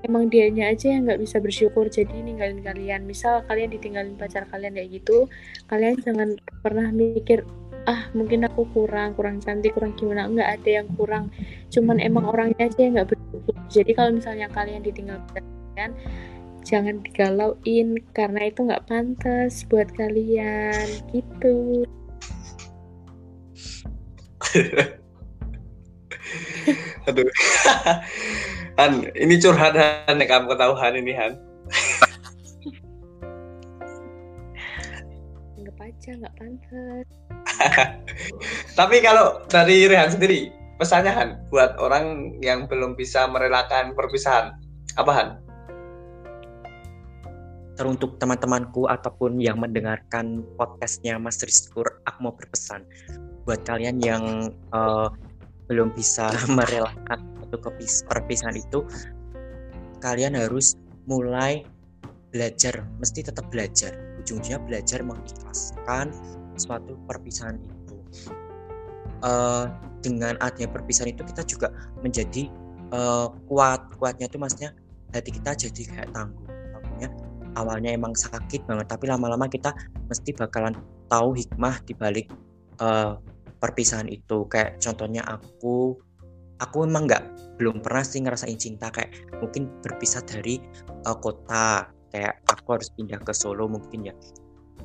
emang 0.07 0.31
dianya 0.31 0.71
aja 0.71 0.95
yang 0.95 1.11
nggak 1.11 1.23
bisa 1.23 1.43
bersyukur 1.43 1.91
jadi 1.91 2.15
ninggalin 2.23 2.63
kalian. 2.63 3.03
Misal 3.03 3.43
kalian 3.51 3.75
ditinggalin 3.75 4.15
pacar 4.15 4.47
kalian 4.47 4.79
kayak 4.79 5.03
gitu 5.03 5.27
kalian 5.67 5.99
jangan 6.07 6.39
pernah 6.63 6.87
mikir 6.95 7.43
ah 7.87 8.07
mungkin 8.15 8.47
aku 8.47 8.63
kurang 8.71 9.15
kurang 9.19 9.43
cantik 9.43 9.75
kurang 9.75 9.93
gimana? 9.99 10.31
Nggak 10.31 10.51
ada 10.61 10.71
yang 10.83 10.89
kurang. 10.95 11.31
Cuman 11.73 11.99
emang 11.99 12.31
orangnya 12.31 12.69
aja 12.71 12.81
yang 12.83 12.95
nggak 12.99 13.11
bersyukur. 13.11 13.55
Jadi 13.69 13.91
kalau 13.97 14.11
misalnya 14.15 14.47
kalian 14.51 14.83
ditinggal 14.87 15.19
kalian 15.33 15.93
jangan 16.63 17.03
digalauin 17.03 17.99
karena 18.15 18.41
itu 18.47 18.63
nggak 18.63 18.87
pantas 18.87 19.67
buat 19.67 19.91
kalian. 19.99 20.87
Gitu. 21.11 21.87
Aduh. 27.11 27.27
Han, 28.81 29.05
ini 29.13 29.37
curhat 29.37 29.75
Han, 29.77 30.17
kamu 30.23 30.47
ketahuan 30.55 30.95
ini 30.97 31.13
Han. 31.19 31.35
nggak 35.63 35.99
aja 35.99 36.11
nggak 36.15 36.35
pantas 36.39 37.07
Tapi 38.79 38.97
kalau 39.05 39.43
dari 39.47 39.87
Rehan 39.87 40.13
sendiri, 40.13 40.51
pesannya 40.79 41.13
Han 41.13 41.31
buat 41.49 41.79
orang 41.79 42.37
yang 42.43 42.67
belum 42.67 42.99
bisa 42.99 43.27
merelakan 43.31 43.95
perpisahan, 43.95 44.57
apa 44.99 45.13
Han? 45.15 45.29
teruntuk 47.73 48.21
teman-temanku 48.21 48.85
ataupun 48.87 49.41
yang 49.41 49.57
mendengarkan 49.59 50.45
podcastnya 50.61 51.17
Mas 51.17 51.41
Rizkur, 51.41 51.89
aku 52.05 52.19
mau 52.21 52.35
berpesan 52.37 52.85
buat 53.49 53.65
kalian 53.65 53.99
yang 53.99 54.53
eh, 54.53 55.09
belum 55.67 55.91
bisa 55.97 56.31
merelakan 56.57 57.33
kepis- 57.53 58.05
perpisahan 58.09 58.57
itu, 58.57 58.85
kalian 60.01 60.37
harus 60.37 60.77
mulai 61.05 61.65
belajar, 62.33 62.87
mesti 62.97 63.29
tetap 63.29 63.51
belajar. 63.53 63.93
Ujungnya 64.23 64.57
belajar 64.63 65.05
mengikhlaskan 65.05 66.15
suatu 66.63 66.95
perpisahan 67.11 67.59
itu. 67.59 67.97
Eh, 69.23 69.65
dengan 70.03 70.35
adanya 70.43 70.71
perpisahan 70.71 71.15
itu 71.15 71.23
kita 71.27 71.43
juga 71.47 71.69
menjadi 72.03 72.47
eh, 72.95 73.27
kuat, 73.51 73.81
kuatnya 73.99 74.31
itu 74.31 74.39
maksudnya 74.39 74.71
hati 75.11 75.31
kita 75.35 75.51
jadi 75.59 75.83
kayak 75.91 76.09
tangguh. 76.15 76.47
Tangguhnya 76.47 77.09
awalnya 77.57 77.93
emang 77.93 78.17
sakit 78.17 78.65
banget 78.65 78.87
tapi 78.89 79.09
lama-lama 79.09 79.45
kita 79.49 79.73
mesti 80.09 80.33
bakalan 80.33 80.73
tahu 81.13 81.37
hikmah 81.37 81.81
di 81.85 81.93
balik 81.93 82.27
eh, 82.81 83.13
perpisahan 83.61 84.09
itu 84.09 84.49
kayak 84.49 84.81
contohnya 84.81 85.23
aku 85.23 85.97
aku 86.59 86.77
emang 86.87 87.07
nggak 87.07 87.25
belum 87.61 87.85
pernah 87.85 88.03
sih 88.03 88.23
ngerasain 88.25 88.59
cinta 88.59 88.89
kayak 88.89 89.13
mungkin 89.39 89.69
berpisah 89.85 90.25
dari 90.25 90.59
eh, 90.83 91.17
kota 91.21 91.87
kayak 92.13 92.41
aku 92.49 92.81
harus 92.81 92.89
pindah 92.93 93.21
ke 93.21 93.33
Solo 93.33 93.69
mungkin 93.69 94.09
ya 94.09 94.15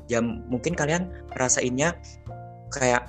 ya 0.08 0.24
mungkin 0.24 0.72
kalian 0.72 1.12
rasainnya 1.36 1.94
kayak 2.72 3.04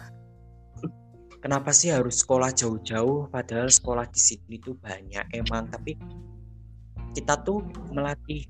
kenapa 1.40 1.72
sih 1.72 1.92
harus 1.92 2.20
sekolah 2.22 2.52
jauh-jauh 2.52 3.32
padahal 3.32 3.72
sekolah 3.72 4.06
di 4.12 4.20
sini 4.20 4.56
tuh 4.60 4.76
banyak 4.80 5.24
emang. 5.34 5.72
Tapi 5.72 5.96
kita 7.16 7.40
tuh 7.42 7.64
melatih 7.96 8.46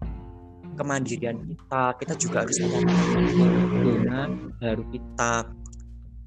kemandirian 0.76 1.38
kita 1.44 1.84
kita 2.02 2.14
juga 2.18 2.38
harus 2.44 2.58
bagaimana 2.60 4.28
baru 4.60 4.84
kita. 4.90 5.34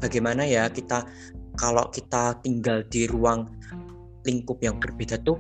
Bagaimana 0.02 0.42
ya 0.42 0.66
kita 0.66 1.06
kalau 1.54 1.86
kita 1.94 2.34
tinggal 2.42 2.82
di 2.90 3.06
ruang 3.06 3.46
lingkup 4.26 4.58
yang 4.62 4.78
berbeda 4.78 5.18
tuh 5.22 5.38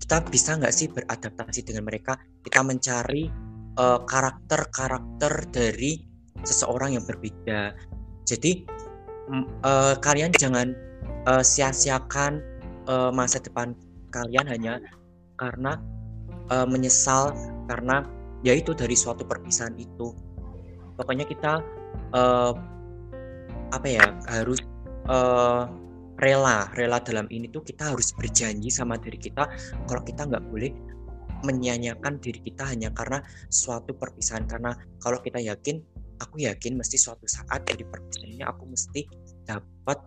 kita 0.00 0.24
bisa 0.28 0.56
nggak 0.56 0.72
sih 0.72 0.88
beradaptasi 0.88 1.60
dengan 1.64 1.84
mereka? 1.88 2.16
Kita 2.40 2.64
mencari 2.64 3.51
eh, 3.78 4.00
karakter-karakter 4.04 5.32
dari 5.52 6.02
seseorang 6.42 6.98
yang 6.98 7.04
berbeda. 7.06 7.76
Jadi 8.26 8.66
eh, 9.64 9.94
kalian 9.98 10.32
jangan 10.36 10.74
eh, 11.28 11.44
sia-siakan 11.44 12.42
eh, 12.88 13.10
masa 13.14 13.38
depan 13.42 13.76
kalian 14.12 14.46
hanya 14.48 14.74
karena 15.38 15.78
eh, 16.50 16.66
menyesal 16.68 17.32
karena 17.70 18.04
yaitu 18.42 18.74
dari 18.74 18.98
suatu 18.98 19.22
perpisahan 19.22 19.78
itu. 19.78 20.12
Pokoknya 20.98 21.24
kita 21.24 21.62
eh, 22.12 22.52
apa 23.72 23.86
ya 23.88 24.04
harus 24.28 24.60
eh, 25.08 25.62
rela 26.20 26.70
rela 26.78 27.02
dalam 27.02 27.26
ini 27.32 27.48
tuh 27.50 27.64
kita 27.64 27.90
harus 27.90 28.14
berjanji 28.14 28.70
sama 28.70 29.00
diri 29.00 29.18
kita 29.18 29.48
kalau 29.90 30.02
kita 30.06 30.28
nggak 30.28 30.44
boleh 30.46 30.70
menyanyiakan 31.42 32.18
diri 32.22 32.40
kita 32.42 32.66
hanya 32.70 32.90
karena 32.94 33.22
suatu 33.50 33.94
perpisahan. 33.94 34.46
Karena 34.46 34.74
kalau 35.02 35.18
kita 35.20 35.38
yakin 35.42 35.82
aku 36.22 36.42
yakin 36.46 36.78
mesti 36.78 36.96
suatu 36.96 37.26
saat 37.26 37.66
dari 37.66 37.82
perpisahan 37.82 38.46
aku 38.46 38.64
mesti 38.70 39.06
dapat 39.46 39.98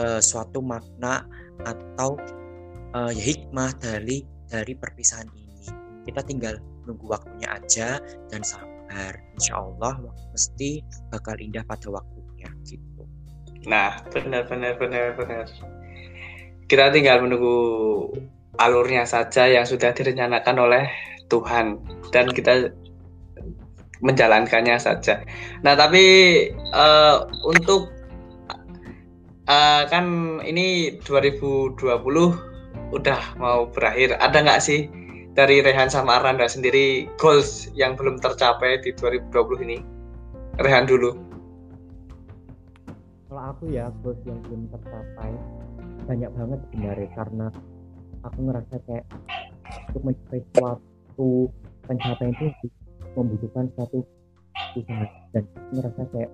eh, 0.00 0.20
suatu 0.20 0.64
makna 0.64 1.24
atau 1.64 2.16
eh, 2.96 3.12
ya 3.14 3.24
hikmah 3.32 3.70
dari 3.78 4.24
dari 4.50 4.72
perpisahan 4.74 5.28
ini. 5.30 5.68
Kita 6.08 6.24
tinggal 6.24 6.58
nunggu 6.88 7.06
waktunya 7.06 7.48
aja 7.54 8.00
dan 8.32 8.42
sabar. 8.42 9.14
Insya 9.38 9.62
Allah 9.62 10.02
mesti 10.34 10.82
bakal 11.14 11.38
indah 11.38 11.62
pada 11.62 11.86
waktunya 11.92 12.50
gitu. 12.66 13.06
Nah, 13.68 14.00
benar 14.10 14.48
benar 14.48 14.74
benar 14.80 15.14
benar. 15.14 15.46
Kita 16.66 16.90
tinggal 16.94 17.22
menunggu 17.22 17.58
alurnya 18.60 19.08
saja 19.08 19.48
yang 19.48 19.64
sudah 19.64 19.90
direncanakan 19.96 20.56
oleh 20.60 20.84
Tuhan 21.32 21.80
dan 22.12 22.28
kita 22.28 22.70
menjalankannya 24.04 24.76
saja. 24.76 25.24
Nah, 25.64 25.76
tapi 25.76 26.04
eh, 26.52 27.16
untuk 27.44 27.92
uh, 29.50 29.82
kan 29.90 30.38
ini 30.46 30.98
2020 31.04 31.80
udah 32.94 33.20
mau 33.38 33.66
berakhir. 33.70 34.16
Ada 34.18 34.38
nggak 34.42 34.62
sih 34.62 34.86
dari 35.34 35.62
Rehan 35.62 35.90
sama 35.90 36.18
Aranda 36.22 36.46
sendiri 36.46 37.06
goals 37.18 37.70
yang 37.74 37.94
belum 37.94 38.18
tercapai 38.22 38.82
di 38.82 38.94
2020 38.94 39.66
ini? 39.66 39.78
Rehan 40.62 40.86
dulu. 40.86 41.16
Kalau 43.30 43.42
aku 43.54 43.70
ya 43.70 43.90
goals 44.02 44.18
yang 44.26 44.42
belum 44.42 44.70
tercapai 44.74 45.30
banyak 46.08 46.30
banget 46.34 46.60
sebenarnya 46.72 47.08
karena 47.14 47.46
aku 48.24 48.38
ngerasa 48.48 48.76
kayak 48.84 49.04
untuk 49.90 50.02
mencapai 50.06 50.40
suatu 50.54 51.50
pencapaian 51.86 52.32
itu 52.36 52.46
membutuhkan 53.16 53.66
satu 53.74 54.06
usaha. 54.76 55.06
Dan 55.34 55.44
aku 55.46 55.70
ngerasa 55.78 56.02
kayak 56.14 56.30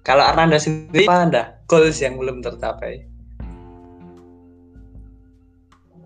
kalau 0.00 0.24
Arnanda 0.24 0.56
sendiri 0.56 1.04
apa 1.04 1.16
anda? 1.28 1.42
Goals 1.68 2.00
yang 2.00 2.16
belum 2.16 2.40
tercapai? 2.40 3.04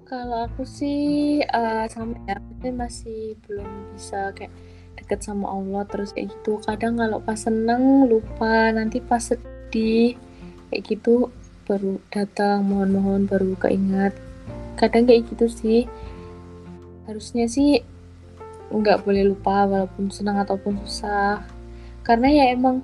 Kalau 0.03 0.51
aku 0.51 0.67
sih 0.67 1.39
uh, 1.47 1.87
sama 1.87 2.19
ya 2.27 2.71
masih 2.75 3.39
belum 3.47 3.95
bisa 3.95 4.35
kayak 4.35 4.51
deket 4.99 5.23
sama 5.23 5.47
Allah 5.47 5.87
terus 5.87 6.11
kayak 6.11 6.35
gitu. 6.35 6.59
Kadang 6.67 6.99
kalau 6.99 7.23
pas 7.23 7.39
seneng 7.39 8.11
lupa. 8.11 8.75
Nanti 8.75 8.99
pas 8.99 9.23
sedih 9.23 10.19
kayak 10.75 10.83
gitu 10.91 11.31
baru 11.71 12.03
datang 12.11 12.67
mohon-mohon 12.67 13.31
baru 13.31 13.55
keingat. 13.63 14.11
Kadang 14.75 15.07
kayak 15.07 15.31
gitu 15.31 15.47
sih. 15.47 15.81
Harusnya 17.07 17.47
sih 17.47 17.79
nggak 18.81 19.07
boleh 19.07 19.23
lupa 19.31 19.67
walaupun 19.69 20.11
senang 20.11 20.41
ataupun 20.43 20.81
susah. 20.87 21.43
Karena 22.03 22.29
ya 22.31 22.45
emang 22.53 22.83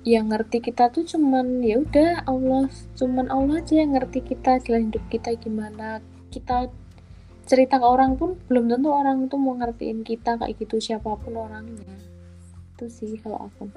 yang 0.00 0.32
ngerti 0.32 0.64
kita 0.64 0.88
tuh 0.88 1.04
cuman 1.04 1.60
ya 1.60 1.76
udah 1.76 2.24
Allah 2.24 2.72
cuman 2.96 3.28
Allah 3.28 3.60
aja 3.60 3.84
yang 3.84 3.92
ngerti 3.92 4.24
kita 4.24 4.56
jalan 4.64 4.88
hidup 4.88 5.04
kita 5.12 5.36
gimana. 5.36 6.00
Kita 6.32 6.70
cerita 7.44 7.82
ke 7.82 7.86
orang 7.86 8.14
pun 8.14 8.38
belum 8.46 8.70
tentu 8.70 8.88
orang 8.94 9.26
itu 9.26 9.36
mau 9.36 9.58
ngertiin 9.58 10.06
kita 10.06 10.38
kayak 10.38 10.54
gitu 10.56 10.78
siapa 10.78 11.10
pun 11.18 11.34
orangnya. 11.34 11.84
Itu 12.76 12.86
sih 12.88 13.18
kalau 13.20 13.50
aku. 13.50 13.68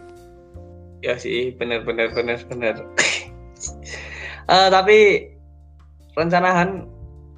Ya 1.04 1.20
sih 1.20 1.52
benar 1.58 1.84
benar 1.84 2.14
benar 2.16 2.40
benar. 2.48 2.76
Uh, 4.48 4.70
tapi 4.76 5.28
rencanahan 6.14 6.86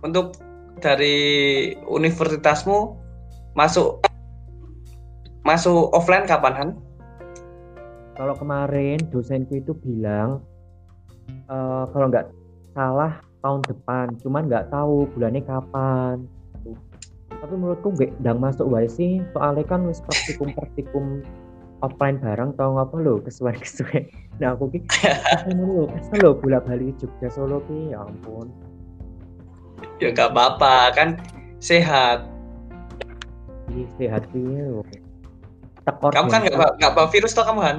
untuk 0.03 0.37
dari 0.83 1.71
universitasmu 1.87 3.04
masuk 3.55 4.03
masuk 5.47 5.89
offline 5.95 6.27
kapan 6.27 6.53
Han? 6.55 6.69
Kalau 8.15 8.35
kemarin 8.35 8.99
dosenku 9.11 9.59
itu 9.59 9.75
bilang 9.75 10.39
uh, 11.51 11.87
kalau 11.91 12.07
nggak 12.07 12.31
salah 12.75 13.19
tahun 13.43 13.61
depan, 13.67 14.05
cuman 14.23 14.47
nggak 14.47 14.71
tahu 14.71 15.07
bulannya 15.15 15.43
kapan. 15.43 16.23
Tapi 17.29 17.53
menurutku 17.53 17.93
nggak 17.93 18.15
dang 18.23 18.39
masuk 18.39 18.67
wae 18.71 18.87
sih, 18.87 19.19
soalnya 19.35 19.67
kan 19.67 19.83
wis 19.85 19.99
praktikum 19.99 20.49
praktikum 20.55 21.05
offline 21.83 22.17
bareng 22.17 22.55
tau 22.55 22.79
ngapa 22.79 22.95
lo 22.99 23.19
kesuwen 23.23 23.57
kesuwen. 23.59 24.07
Nah 24.35 24.51
aku 24.51 24.67
ki 24.67 24.83
lo, 25.55 25.87
kesel 25.87 26.19
lo 26.19 26.35
bolak 26.35 26.67
balik 26.67 26.99
Jogja 26.99 27.31
Solo 27.31 27.63
ki, 27.71 27.95
ya 27.95 28.03
ampun 28.03 28.51
ya 29.99 30.11
nggak 30.11 30.31
apa-apa 30.35 30.91
kan 30.95 31.09
sehat 31.63 32.27
Sehat 33.99 34.23
sih 34.31 34.43
Tekor 35.85 36.11
kamu 36.15 36.29
kan 36.33 36.41
nggak 36.41 36.71
nggak 36.81 36.91
bawa 36.97 37.07
virus 37.13 37.35
toh 37.37 37.45
kamu 37.45 37.61
kan 37.61 37.77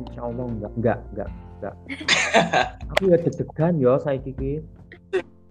Insya 0.00 0.20
Allah 0.24 0.44
nggak 0.48 0.72
nggak 0.80 0.98
nggak 1.12 1.28
nggak. 1.60 1.74
Aku 2.96 3.02
ya 3.12 3.16
deg-degan 3.20 3.76
ya 3.76 4.00
saya 4.00 4.16
kiki 4.16 4.64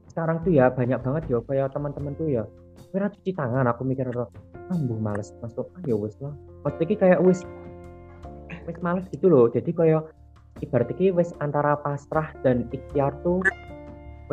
sekarang 0.10 0.42
tuh 0.42 0.52
ya 0.52 0.74
banyak 0.74 1.00
banget 1.06 1.24
ya 1.30 1.40
kayak 1.46 1.70
teman-teman 1.72 2.18
tuh 2.18 2.28
ya. 2.28 2.44
Kira 2.90 3.14
cuci 3.14 3.32
tangan 3.38 3.70
aku 3.70 3.86
mikir 3.86 4.10
ah 4.10 4.28
bu 4.74 4.98
males 4.98 5.30
masuk. 5.46 5.70
Ah 5.78 5.82
ya 5.86 5.96
wes 5.96 6.18
lah. 6.18 6.34
Maksudnya 6.66 6.98
kayak 6.98 7.20
wes 7.22 7.46
wes 8.66 8.78
males 8.82 9.06
gitu 9.14 9.30
loh. 9.30 9.46
Jadi 9.54 9.70
kayak 9.70 10.10
ibaratnya 10.66 11.14
wes 11.14 11.30
antara 11.40 11.78
pasrah 11.86 12.34
dan 12.42 12.66
ikhtiar 12.74 13.14
tuh 13.22 13.46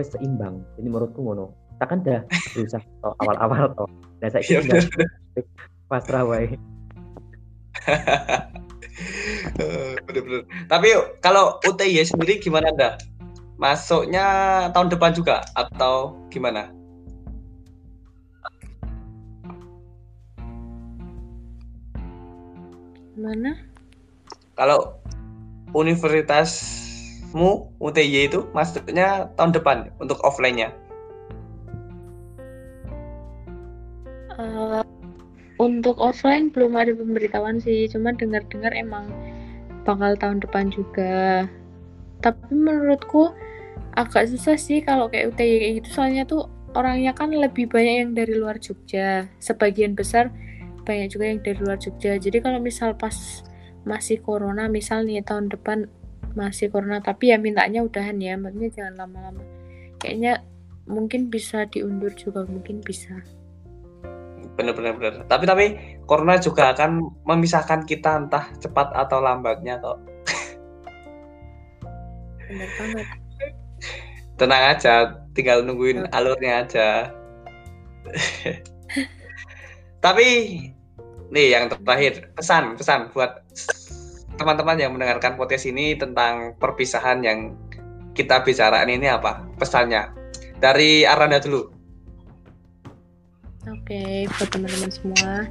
wes 0.00 0.08
seimbang. 0.16 0.64
Jadi 0.80 0.88
menurutku 0.88 1.20
ngono. 1.20 1.52
Kita 1.76 1.84
kan 1.92 1.98
udah 2.00 2.20
berusaha 2.56 2.84
awal-awal 3.20 3.76
toh 3.76 3.90
nah 4.22 4.28
saya 4.32 4.42
kira 4.42 4.64
iya, 4.64 4.80
pasrah 5.86 6.24
wae 6.24 6.56
bener-bener. 10.06 10.42
Tapi 10.68 10.88
kalau 11.20 11.60
UTY 11.64 12.02
sendiri 12.02 12.40
gimana 12.40 12.72
anda 12.72 12.90
masuknya 13.56 14.26
tahun 14.72 14.92
depan 14.92 15.16
juga 15.16 15.44
atau 15.56 16.16
gimana? 16.28 16.72
Mana? 23.16 23.56
Kalau 24.56 25.00
universitas 25.72 26.60
mu 27.32 27.72
UTY 27.80 28.28
itu 28.28 28.44
maksudnya 28.52 29.32
tahun 29.40 29.56
depan 29.56 29.88
untuk 30.00 30.20
offline-nya? 30.24 30.72
Untuk 35.66 35.98
offline 35.98 36.54
belum 36.54 36.78
ada 36.78 36.94
pemberitahuan 36.94 37.58
sih, 37.58 37.90
cuma 37.90 38.14
dengar-dengar 38.14 38.70
emang 38.78 39.10
bakal 39.82 40.14
tahun 40.14 40.38
depan 40.42 40.70
juga. 40.70 41.46
Tapi 42.22 42.54
menurutku 42.54 43.34
agak 43.98 44.30
susah 44.30 44.54
sih 44.54 44.80
kalau 44.80 45.10
kayak 45.10 45.34
UTY 45.34 45.52
kayak 45.58 45.74
gitu, 45.82 45.88
soalnya 45.98 46.22
tuh 46.22 46.46
orangnya 46.78 47.12
kan 47.12 47.34
lebih 47.34 47.66
banyak 47.66 48.06
yang 48.06 48.10
dari 48.14 48.38
luar 48.38 48.62
Jogja. 48.62 49.26
Sebagian 49.42 49.98
besar 49.98 50.30
banyak 50.86 51.10
juga 51.10 51.24
yang 51.28 51.42
dari 51.42 51.58
luar 51.58 51.82
Jogja. 51.82 52.14
Jadi 52.16 52.38
kalau 52.38 52.62
misal 52.62 52.94
pas 52.94 53.42
masih 53.82 54.22
corona, 54.22 54.70
misal 54.70 55.02
nih 55.02 55.22
tahun 55.22 55.50
depan 55.50 55.90
masih 56.36 56.68
corona 56.68 57.00
tapi 57.00 57.32
ya 57.32 57.40
mintanya 57.40 57.80
udahan 57.80 58.20
ya 58.20 58.36
maksudnya 58.36 58.70
jangan 58.76 58.94
lama-lama 59.08 59.40
kayaknya 59.96 60.44
mungkin 60.84 61.32
bisa 61.32 61.64
diundur 61.66 62.12
juga 62.12 62.44
mungkin 62.44 62.84
bisa 62.84 63.24
bener-bener 64.56 64.96
bener. 64.96 65.14
Tapi 65.28 65.44
tapi 65.44 65.66
corona 66.08 66.40
juga 66.40 66.72
akan 66.72 67.04
memisahkan 67.28 67.84
kita 67.84 68.26
entah 68.26 68.48
cepat 68.58 68.90
atau 68.96 69.20
lambatnya 69.20 69.78
kok. 69.78 70.00
Banget. 72.50 73.06
Tenang 74.36 74.62
aja 74.76 74.94
tinggal 75.36 75.60
nungguin 75.64 76.08
alurnya 76.12 76.64
aja. 76.64 76.88
Tapi 80.04 80.26
nih 81.34 81.46
yang 81.52 81.66
terakhir 81.66 82.30
pesan 82.38 82.78
pesan 82.78 83.10
buat 83.10 83.42
teman-teman 84.38 84.78
yang 84.78 84.92
mendengarkan 84.94 85.34
podcast 85.34 85.66
ini 85.66 85.96
tentang 85.98 86.54
perpisahan 86.60 87.24
yang 87.24 87.56
kita 88.16 88.40
bicarain 88.40 88.88
ini 88.88 89.08
apa? 89.10 89.44
Pesannya. 89.60 90.12
Dari 90.56 91.04
Aranda 91.04 91.36
dulu. 91.36 91.75
Oke, 93.86 94.26
buat 94.26 94.50
teman-teman 94.50 94.90
semua 94.90 95.46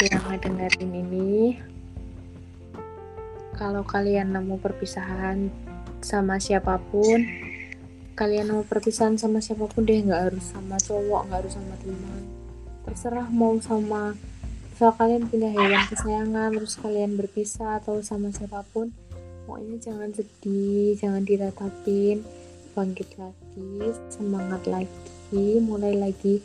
yang 0.00 0.24
dengerin 0.40 1.04
ini, 1.04 1.60
kalau 3.52 3.84
kalian 3.84 4.32
nemu 4.32 4.56
perpisahan 4.56 5.52
sama 6.00 6.40
siapa 6.40 6.80
pun, 6.80 7.20
kalian 8.16 8.48
nemu 8.48 8.64
perpisahan 8.64 9.20
sama 9.20 9.44
siapa 9.44 9.68
pun 9.68 9.84
deh 9.84 10.00
nggak 10.00 10.32
harus 10.32 10.48
sama 10.48 10.80
cowok, 10.80 11.28
nggak 11.28 11.40
harus 11.44 11.52
sama 11.52 11.76
teman, 11.84 12.22
terserah 12.88 13.28
mau 13.28 13.52
sama 13.60 14.16
misal 14.72 14.96
kalian 14.96 15.28
punya 15.28 15.52
hewan 15.52 15.84
kesayangan 15.92 16.56
terus 16.56 16.80
kalian 16.80 17.20
berpisah 17.20 17.84
atau 17.84 18.00
sama 18.00 18.32
siapa 18.32 18.64
pun 18.72 18.96
pokoknya 19.44 19.76
jangan 19.76 20.08
sedih 20.16 20.96
jangan 20.96 21.20
diratapin. 21.20 22.24
Bangkit 22.72 23.12
lagi 23.20 23.92
semangat 24.08 24.64
lagi 24.64 25.60
mulai 25.60 25.92
lagi 25.92 26.40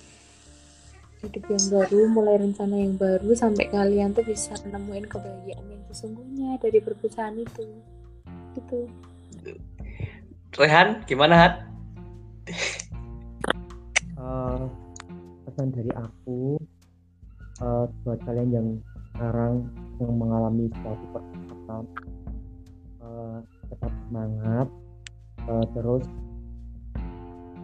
hidup 1.23 1.43
yang 1.49 1.65
baru 1.73 2.01
mulai 2.13 2.35
rencana 2.37 2.75
yang 2.77 2.93
baru 2.97 3.29
sampai 3.33 3.69
kalian 3.73 4.13
tuh 4.13 4.25
bisa 4.25 4.53
nemuin 4.67 5.05
kebahagiaan 5.09 5.65
yang 5.65 5.83
sesungguhnya 5.89 6.61
dari 6.61 6.79
perpisahan 6.83 7.35
itu. 7.41 7.65
Itu 8.57 8.89
Rehan 10.57 11.05
gimana 11.05 11.35
Hat? 11.37 11.53
Pesan 15.57 15.73
dari 15.73 15.89
aku 15.97 16.61
uh, 17.65 17.89
buat 18.05 18.21
kalian 18.29 18.49
yang 18.53 18.67
sekarang 19.09 19.65
yang 19.97 20.13
mengalami 20.21 20.69
suatu 20.69 21.05
perkembangan 21.17 21.85
uh, 23.01 23.37
tetap 23.65 23.91
semangat 24.05 24.67
uh, 25.49 25.65
terus 25.73 26.05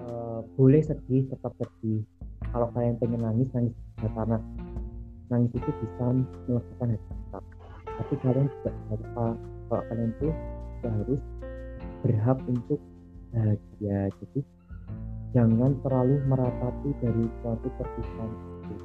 uh, 0.01 0.41
boleh 0.57 0.81
sedih 0.81 1.29
tetap 1.29 1.53
sedih 1.61 2.01
kalau 2.51 2.67
kalian 2.75 2.99
pengen 2.99 3.21
nangis 3.21 3.49
nangis 3.53 3.73
juga 3.95 4.09
karena 4.17 4.37
nangis 5.31 5.51
itu 5.55 5.69
bisa 5.79 6.03
melakukan 6.49 6.87
hati 6.97 7.13
kita 7.13 7.39
tapi 7.93 8.13
kalian 8.25 8.47
juga 8.49 8.71
lupa 8.89 9.27
kalau 9.69 9.83
kalian 9.89 10.11
tuh 10.17 10.33
harus 10.83 11.21
berhak 12.03 12.39
untuk 12.49 12.79
bahagia. 13.31 14.11
Jadi 14.21 14.41
jangan 15.33 15.71
terlalu 15.81 16.15
meratapi 16.27 16.89
dari 17.01 17.25
suatu 17.41 17.67
perpisahan 17.79 18.31
itu. 18.33 18.75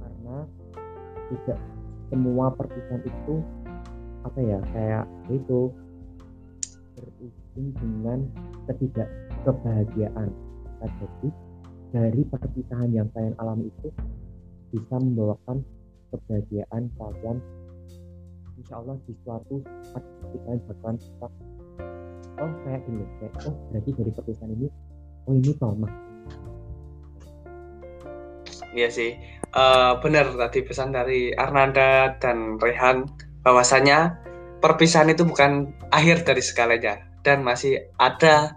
Karena 0.00 0.36
tidak 1.32 1.58
semua 2.12 2.46
perpisahan 2.52 3.02
itu 3.04 3.34
apa 4.22 4.38
ya 4.38 4.58
kayak 4.70 5.04
itu 5.32 5.72
berujung 6.94 7.68
dengan 7.80 8.18
ketidak 8.70 9.10
kebahagiaan 9.42 10.30
jadi 10.82 11.28
dari 11.92 12.24
perpisahan 12.24 12.90
yang 12.90 13.06
kalian 13.12 13.36
alami 13.36 13.68
itu 13.68 13.88
bisa 14.72 14.96
membawakan 14.96 15.60
kebahagiaan 16.08 16.88
kalian. 16.96 17.36
Insya 18.56 18.80
Allah 18.80 18.96
di 19.04 19.12
suatu 19.22 19.60
saat 19.92 20.04
kalian 20.32 20.60
bakalan 20.66 20.96
oh 22.40 22.52
kayak 22.66 22.82
ini 22.88 23.04
kayak 23.20 23.34
oh 23.46 23.54
berarti 23.70 23.90
dari 23.94 24.10
perpisahan 24.10 24.50
ini 24.56 24.68
oh 25.28 25.34
ini 25.36 25.52
Thomas 25.56 25.94
Iya 28.72 28.88
sih, 28.88 29.12
uh, 29.52 30.00
benar 30.00 30.32
tadi 30.32 30.64
pesan 30.64 30.96
dari 30.96 31.28
Arnanda 31.36 32.16
dan 32.16 32.56
Rehan 32.56 33.04
bahwasanya 33.44 34.16
perpisahan 34.64 35.12
itu 35.12 35.28
bukan 35.28 35.76
akhir 35.92 36.24
dari 36.24 36.40
segalanya 36.40 37.04
dan 37.20 37.44
masih 37.44 37.84
ada 38.00 38.56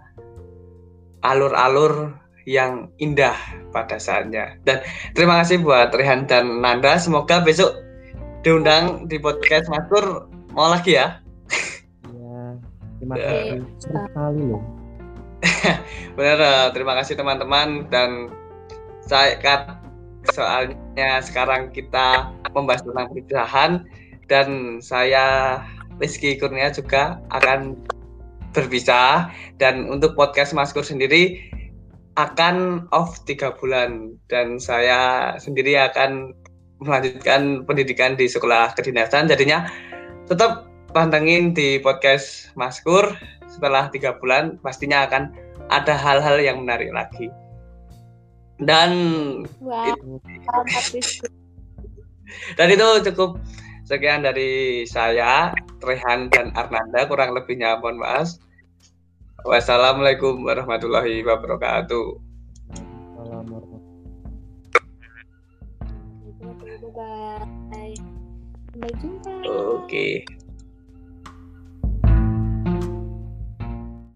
alur-alur 1.20 2.16
yang 2.46 2.88
indah 3.02 3.34
pada 3.74 3.98
saatnya. 3.98 4.54
Dan 4.62 4.80
terima 5.18 5.42
kasih 5.42 5.60
buat 5.60 5.90
Rehan 5.92 6.30
dan 6.30 6.62
Nanda. 6.62 6.96
Semoga 6.96 7.42
besok 7.42 7.74
diundang 8.46 9.10
di 9.10 9.18
podcast 9.18 9.66
Maskur 9.66 10.30
mau 10.54 10.70
lagi 10.70 10.94
ya. 10.94 11.18
Iya, 12.06 12.38
terima 13.02 13.14
kasih 13.18 13.60
sekali 13.82 14.42
loh. 14.46 14.62
Benar, 16.16 16.38
eh, 16.40 16.66
terima 16.72 16.94
kasih 16.96 17.18
teman-teman 17.18 17.90
dan 17.90 18.30
saya 19.04 19.36
soalnya 20.30 21.22
sekarang 21.22 21.70
kita 21.70 22.30
membahas 22.54 22.82
tentang 22.82 23.06
perpisahan 23.10 23.70
dan 24.26 24.78
saya 24.82 25.58
Rizky 26.02 26.34
Kurnia 26.38 26.70
juga 26.74 27.22
akan 27.30 27.78
berpisah 28.50 29.30
dan 29.60 29.86
untuk 29.92 30.16
podcast 30.16 30.56
Maskur 30.56 30.82
sendiri 30.82 31.38
akan 32.16 32.88
off 32.96 33.20
tiga 33.28 33.52
bulan 33.60 34.16
dan 34.32 34.56
saya 34.56 35.32
sendiri 35.36 35.76
akan 35.76 36.32
melanjutkan 36.80 37.64
pendidikan 37.68 38.16
di 38.16 38.24
sekolah 38.24 38.72
kedinasan. 38.72 39.28
Jadinya 39.28 39.68
tetap 40.24 40.64
pantengin 40.96 41.52
di 41.52 41.76
podcast 41.80 42.52
Maskur 42.56 43.12
setelah 43.44 43.92
tiga 43.92 44.16
bulan 44.16 44.56
pastinya 44.64 45.04
akan 45.04 45.32
ada 45.68 45.92
hal-hal 45.92 46.40
yang 46.40 46.64
menarik 46.64 46.88
lagi. 46.92 47.28
Dan 48.56 48.90
wow. 49.60 49.92
itu, 49.92 51.28
dan 52.56 52.68
itu 52.72 52.88
cukup 53.12 53.36
sekian 53.84 54.24
dari 54.24 54.84
saya 54.88 55.52
Rehan 55.84 56.32
dan 56.32 56.48
Arnanda. 56.56 57.04
Kurang 57.04 57.36
lebihnya 57.36 57.76
mohon 57.76 58.00
maaf 58.00 58.40
Wassalamualaikum 59.46 60.42
warahmatullahi 60.42 61.22
wabarakatuh. 61.22 62.06
Bye. 66.96 67.94
Sampai 68.74 68.92
jumpa. 68.98 69.32
Oke. 69.46 69.78
Okay. 69.86 70.35